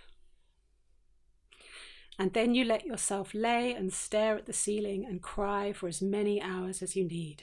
and 2.19 2.33
then 2.33 2.55
you 2.55 2.65
let 2.65 2.87
yourself 2.87 3.35
lay 3.35 3.73
and 3.73 3.93
stare 3.93 4.37
at 4.37 4.47
the 4.47 4.53
ceiling 4.53 5.05
and 5.05 5.23
cry 5.23 5.73
for 5.73 5.89
as 5.89 6.01
many 6.01 6.41
hours 6.41 6.83
as 6.83 6.95
you 6.95 7.05
need. 7.05 7.43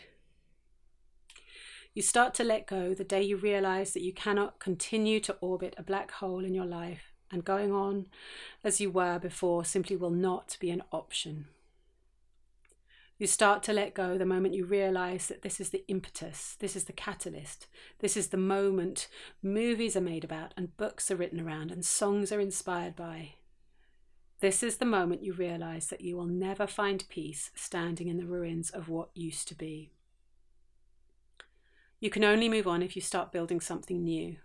You 1.93 2.01
start 2.01 2.33
to 2.35 2.43
let 2.45 2.67
go 2.67 2.93
the 2.93 3.03
day 3.03 3.21
you 3.21 3.35
realize 3.35 3.91
that 3.93 4.03
you 4.03 4.13
cannot 4.13 4.59
continue 4.59 5.19
to 5.21 5.35
orbit 5.41 5.75
a 5.77 5.83
black 5.83 6.11
hole 6.11 6.45
in 6.45 6.53
your 6.53 6.65
life, 6.65 7.10
and 7.31 7.45
going 7.45 7.71
on 7.71 8.07
as 8.63 8.81
you 8.81 8.91
were 8.91 9.19
before 9.19 9.65
simply 9.65 9.95
will 9.95 10.11
not 10.11 10.57
be 10.59 10.69
an 10.69 10.83
option. 10.91 11.45
You 13.17 13.27
start 13.27 13.61
to 13.63 13.73
let 13.73 13.93
go 13.93 14.17
the 14.17 14.25
moment 14.25 14.55
you 14.55 14.65
realize 14.65 15.27
that 15.27 15.43
this 15.43 15.59
is 15.59 15.69
the 15.69 15.83
impetus, 15.87 16.57
this 16.59 16.75
is 16.75 16.85
the 16.85 16.91
catalyst, 16.91 17.67
this 17.99 18.17
is 18.17 18.29
the 18.29 18.37
moment 18.37 19.07
movies 19.43 19.95
are 19.95 20.01
made 20.01 20.23
about, 20.23 20.55
and 20.57 20.75
books 20.75 21.11
are 21.11 21.15
written 21.15 21.39
around, 21.39 21.69
and 21.69 21.85
songs 21.85 22.31
are 22.31 22.39
inspired 22.39 22.95
by. 22.95 23.33
This 24.39 24.63
is 24.63 24.77
the 24.77 24.85
moment 24.85 25.23
you 25.23 25.33
realize 25.33 25.85
that 25.89 26.01
you 26.01 26.17
will 26.17 26.25
never 26.25 26.65
find 26.65 27.07
peace 27.09 27.51
standing 27.53 28.07
in 28.07 28.17
the 28.17 28.25
ruins 28.25 28.71
of 28.71 28.89
what 28.89 29.09
used 29.13 29.47
to 29.49 29.55
be. 29.55 29.91
You 31.99 32.09
can 32.09 32.23
only 32.23 32.49
move 32.49 32.67
on 32.67 32.81
if 32.81 32.95
you 32.95 33.03
start 33.03 33.31
building 33.31 33.59
something 33.59 34.03
new. 34.03 34.37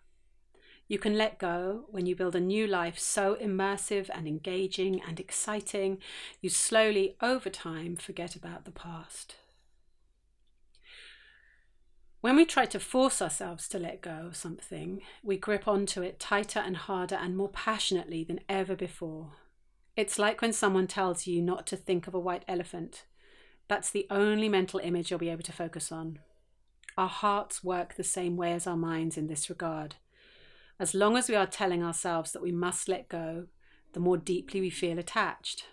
You 0.89 0.99
can 0.99 1.19
let 1.19 1.39
go 1.39 1.87
when 1.91 2.07
you 2.07 2.15
build 2.15 2.37
a 2.37 2.41
new 2.41 2.67
life 2.67 2.99
so 2.99 3.37
immersive 3.43 4.09
and 4.15 4.29
engaging 4.29 5.01
and 5.07 5.19
exciting, 5.19 5.99
you 6.41 6.49
slowly, 6.49 7.17
over 7.21 7.51
time, 7.51 7.97
forget 7.97 8.37
about 8.37 8.65
the 8.65 8.71
past. 8.71 9.35
When 12.21 12.37
we 12.37 12.45
try 12.45 12.67
to 12.67 12.81
force 12.81 13.21
ourselves 13.21 13.69
to 13.69 13.79
let 13.79 14.01
go 14.01 14.27
of 14.27 14.37
something, 14.37 15.03
we 15.23 15.37
grip 15.37 15.69
onto 15.69 16.03
it 16.03 16.19
tighter 16.21 16.61
and 16.61 16.77
harder 16.77 17.17
and 17.17 17.37
more 17.37 17.49
passionately 17.49 18.25
than 18.25 18.41
ever 18.49 18.77
before. 18.77 19.33
It's 19.97 20.19
like 20.19 20.41
when 20.41 20.53
someone 20.53 20.87
tells 20.87 21.27
you 21.27 21.43
not 21.43 21.67
to 21.69 21.77
think 21.77 22.07
of 22.07 22.15
a 22.15 22.21
white 22.21 22.45
elephant. 22.47 23.05
That's 23.69 23.91
the 23.91 24.07
only 24.11 24.49
mental 24.49 24.81
image 24.81 25.11
you'll 25.11 25.19
be 25.19 25.31
able 25.31 25.43
to 25.43 25.53
focus 25.53 25.91
on. 25.91 26.21
Our 26.97 27.09
hearts 27.09 27.65
work 27.65 27.95
the 27.95 28.05
same 28.05 28.37
way 28.37 28.53
as 28.53 28.67
our 28.67 28.77
minds 28.77 29.17
in 29.17 29.27
this 29.27 29.51
regard. 29.51 29.97
As 30.79 30.95
long 30.95 31.17
as 31.17 31.29
we 31.29 31.35
are 31.35 31.47
telling 31.47 31.83
ourselves 31.83 32.33
that 32.33 32.43
we 32.43 32.53
must 32.53 32.89
let 32.89 33.09
go, 33.09 33.47
the 33.93 34.01
more 34.01 34.17
deeply 34.17 34.61
we 34.61 34.71
feel 34.71 34.99
attached. 34.99 35.65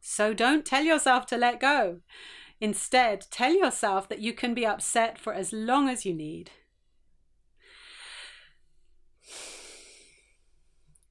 So 0.00 0.32
don't 0.32 0.64
tell 0.64 0.82
yourself 0.82 1.26
to 1.26 1.36
let 1.36 1.60
go. 1.60 2.00
Instead, 2.60 3.26
tell 3.30 3.52
yourself 3.52 4.08
that 4.08 4.20
you 4.20 4.32
can 4.32 4.54
be 4.54 4.64
upset 4.64 5.18
for 5.18 5.34
as 5.34 5.52
long 5.52 5.88
as 5.88 6.06
you 6.06 6.14
need. 6.14 6.50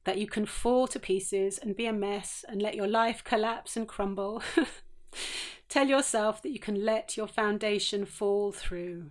that 0.05 0.17
you 0.19 0.27
can 0.27 0.45
fall 0.45 0.87
to 0.87 0.99
pieces 0.99 1.57
and 1.57 1.75
be 1.75 1.87
a 1.87 1.93
mess 1.93 2.45
and 2.47 2.61
let 2.61 2.75
your 2.75 2.87
life 2.87 3.23
collapse 3.23 3.75
and 3.75 3.87
crumble. 3.87 4.41
Tell 5.67 5.87
yourself 5.87 6.41
that 6.43 6.51
you 6.51 6.59
can 6.59 6.85
let 6.85 7.17
your 7.17 7.27
foundation 7.27 8.05
fall 8.05 8.51
through. 8.51 9.09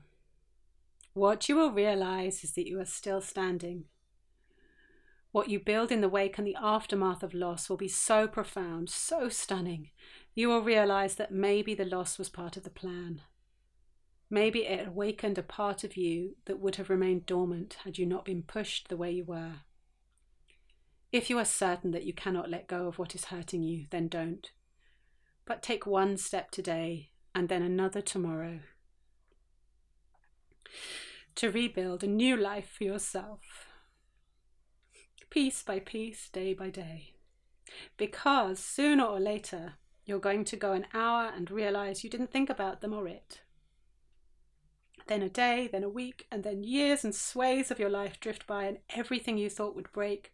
What 1.14 1.48
you 1.48 1.54
will 1.54 1.70
realize 1.70 2.42
is 2.42 2.52
that 2.52 2.66
you 2.66 2.80
are 2.80 2.84
still 2.84 3.20
standing. 3.20 3.84
What 5.30 5.48
you 5.48 5.60
build 5.60 5.92
in 5.92 6.00
the 6.00 6.08
wake 6.08 6.38
and 6.38 6.46
the 6.46 6.56
aftermath 6.60 7.22
of 7.22 7.32
loss 7.32 7.70
will 7.70 7.76
be 7.76 7.88
so 7.88 8.26
profound, 8.26 8.90
so 8.90 9.28
stunning. 9.28 9.90
You 10.34 10.48
will 10.48 10.62
realize 10.62 11.14
that 11.14 11.32
maybe 11.32 11.72
the 11.72 11.84
loss 11.84 12.18
was 12.18 12.28
part 12.28 12.56
of 12.56 12.64
the 12.64 12.70
plan. 12.70 13.22
Maybe 14.28 14.64
it 14.64 14.88
awakened 14.88 15.38
a 15.38 15.44
part 15.44 15.84
of 15.84 15.96
you 15.96 16.34
that 16.46 16.58
would 16.58 16.76
have 16.76 16.90
remained 16.90 17.26
dormant 17.26 17.76
had 17.84 17.96
you 17.96 18.06
not 18.06 18.24
been 18.24 18.42
pushed 18.42 18.88
the 18.88 18.96
way 18.96 19.12
you 19.12 19.24
were. 19.24 19.60
If 21.12 21.30
you 21.30 21.38
are 21.38 21.44
certain 21.44 21.92
that 21.92 22.04
you 22.04 22.12
cannot 22.12 22.50
let 22.50 22.66
go 22.66 22.88
of 22.88 22.98
what 22.98 23.14
is 23.14 23.26
hurting 23.26 23.62
you, 23.62 23.86
then 23.90 24.08
don't. 24.08 24.50
But 25.44 25.62
take 25.62 25.86
one 25.86 26.16
step 26.16 26.50
today 26.50 27.10
and 27.36 27.48
then 27.48 27.62
another 27.62 28.00
tomorrow 28.00 28.60
to 31.36 31.50
rebuild 31.50 32.02
a 32.02 32.06
new 32.06 32.36
life 32.36 32.70
for 32.76 32.84
yourself, 32.84 33.40
piece 35.30 35.62
by 35.62 35.78
piece, 35.80 36.28
day 36.28 36.54
by 36.54 36.70
day. 36.70 37.14
Because 37.96 38.58
sooner 38.58 39.04
or 39.04 39.18
later, 39.18 39.74
you're 40.04 40.18
going 40.18 40.44
to 40.44 40.56
go 40.56 40.72
an 40.72 40.86
hour 40.94 41.32
and 41.34 41.50
realize 41.50 42.04
you 42.04 42.10
didn't 42.10 42.30
think 42.30 42.50
about 42.50 42.80
them 42.80 42.92
or 42.92 43.08
it. 43.08 43.40
Then 45.06 45.22
a 45.22 45.28
day, 45.28 45.68
then 45.70 45.82
a 45.82 45.88
week, 45.88 46.26
and 46.30 46.44
then 46.44 46.62
years 46.62 47.04
and 47.04 47.14
sways 47.14 47.70
of 47.70 47.78
your 47.78 47.90
life 47.90 48.20
drift 48.20 48.46
by, 48.46 48.64
and 48.64 48.78
everything 48.90 49.36
you 49.36 49.50
thought 49.50 49.74
would 49.74 49.92
break 49.92 50.32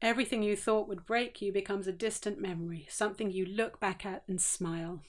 Everything 0.00 0.44
you 0.44 0.54
thought 0.54 0.86
would 0.86 1.04
break 1.04 1.42
you 1.42 1.52
becomes 1.52 1.88
a 1.88 1.92
distant 1.92 2.40
memory, 2.40 2.86
something 2.88 3.32
you 3.32 3.44
look 3.44 3.80
back 3.80 4.06
at 4.06 4.22
and 4.28 4.40
smile. 4.40 5.00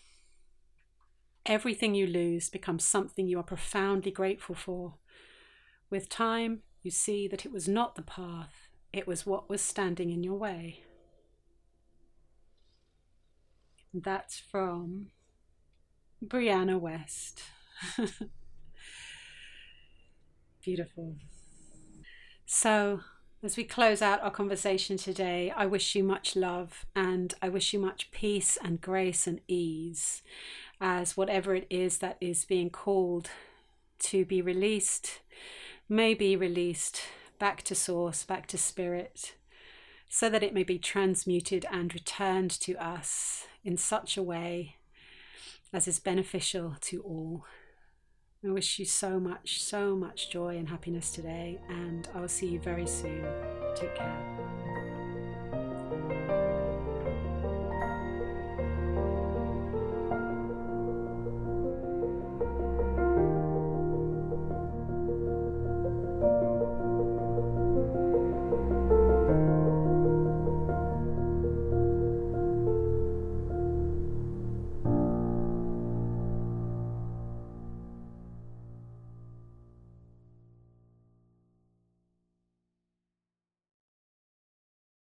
Everything 1.45 1.95
you 1.95 2.05
lose 2.05 2.49
becomes 2.49 2.83
something 2.83 3.27
you 3.27 3.39
are 3.39 3.43
profoundly 3.43 4.11
grateful 4.11 4.55
for. 4.55 4.95
With 5.89 6.09
time, 6.09 6.61
you 6.83 6.91
see 6.91 7.27
that 7.27 7.45
it 7.45 7.51
was 7.51 7.67
not 7.67 7.95
the 7.95 8.01
path, 8.01 8.69
it 8.93 9.07
was 9.07 9.25
what 9.25 9.49
was 9.49 9.61
standing 9.61 10.09
in 10.09 10.23
your 10.23 10.35
way. 10.35 10.83
That's 13.93 14.37
from 14.39 15.07
Brianna 16.23 16.79
Wiest. 16.79 17.41
Beautiful. 20.63 21.15
So, 22.45 23.01
as 23.41 23.55
we 23.55 23.63
close 23.63 24.01
out 24.01 24.21
our 24.21 24.31
conversation 24.31 24.97
today, 24.97 25.51
I 25.55 25.65
wish 25.65 25.95
you 25.95 26.03
much 26.03 26.35
love 26.35 26.85
and 26.95 27.33
I 27.41 27.49
wish 27.49 27.73
you 27.73 27.79
much 27.79 28.11
peace 28.11 28.57
and 28.61 28.81
grace 28.81 29.27
and 29.27 29.39
ease 29.47 30.21
as 30.82 31.17
whatever 31.17 31.55
it 31.55 31.67
is 31.69 31.97
that 31.99 32.17
is 32.21 32.45
being 32.45 32.69
called 32.69 33.30
to 33.99 34.25
be 34.25 34.41
released 34.41 35.19
may 35.88 36.13
be 36.13 36.36
released 36.36 37.01
back 37.39 37.63
to 37.63 37.75
source, 37.75 38.23
back 38.23 38.47
to 38.47 38.57
spirit, 38.57 39.36
so 40.07 40.30
that 40.30 40.43
it 40.43 40.53
may 40.53 40.63
be 40.63 40.77
transmuted 40.77 41.65
and 41.71 41.93
returned 41.93 42.51
to 42.51 42.75
us 42.75 43.47
in 43.63 43.77
such 43.77 44.17
a 44.17 44.23
way 44.23 44.75
as 45.73 45.88
is 45.88 45.99
beneficial 45.99 46.75
to 46.82 47.01
all. 47.01 47.45
I 48.45 48.51
wish 48.51 48.80
you 48.80 48.86
so 48.86 49.19
much, 49.19 49.61
so 49.61 49.95
much 49.95 50.30
joy 50.30 50.57
and 50.57 50.69
happiness 50.69 51.11
today, 51.11 51.59
and 51.67 52.07
I 52.15 52.21
will 52.21 52.27
see 52.27 52.47
you 52.47 52.59
very 52.59 52.88
soon. 52.88 53.25
Take 53.75 53.95
care. 53.95 54.38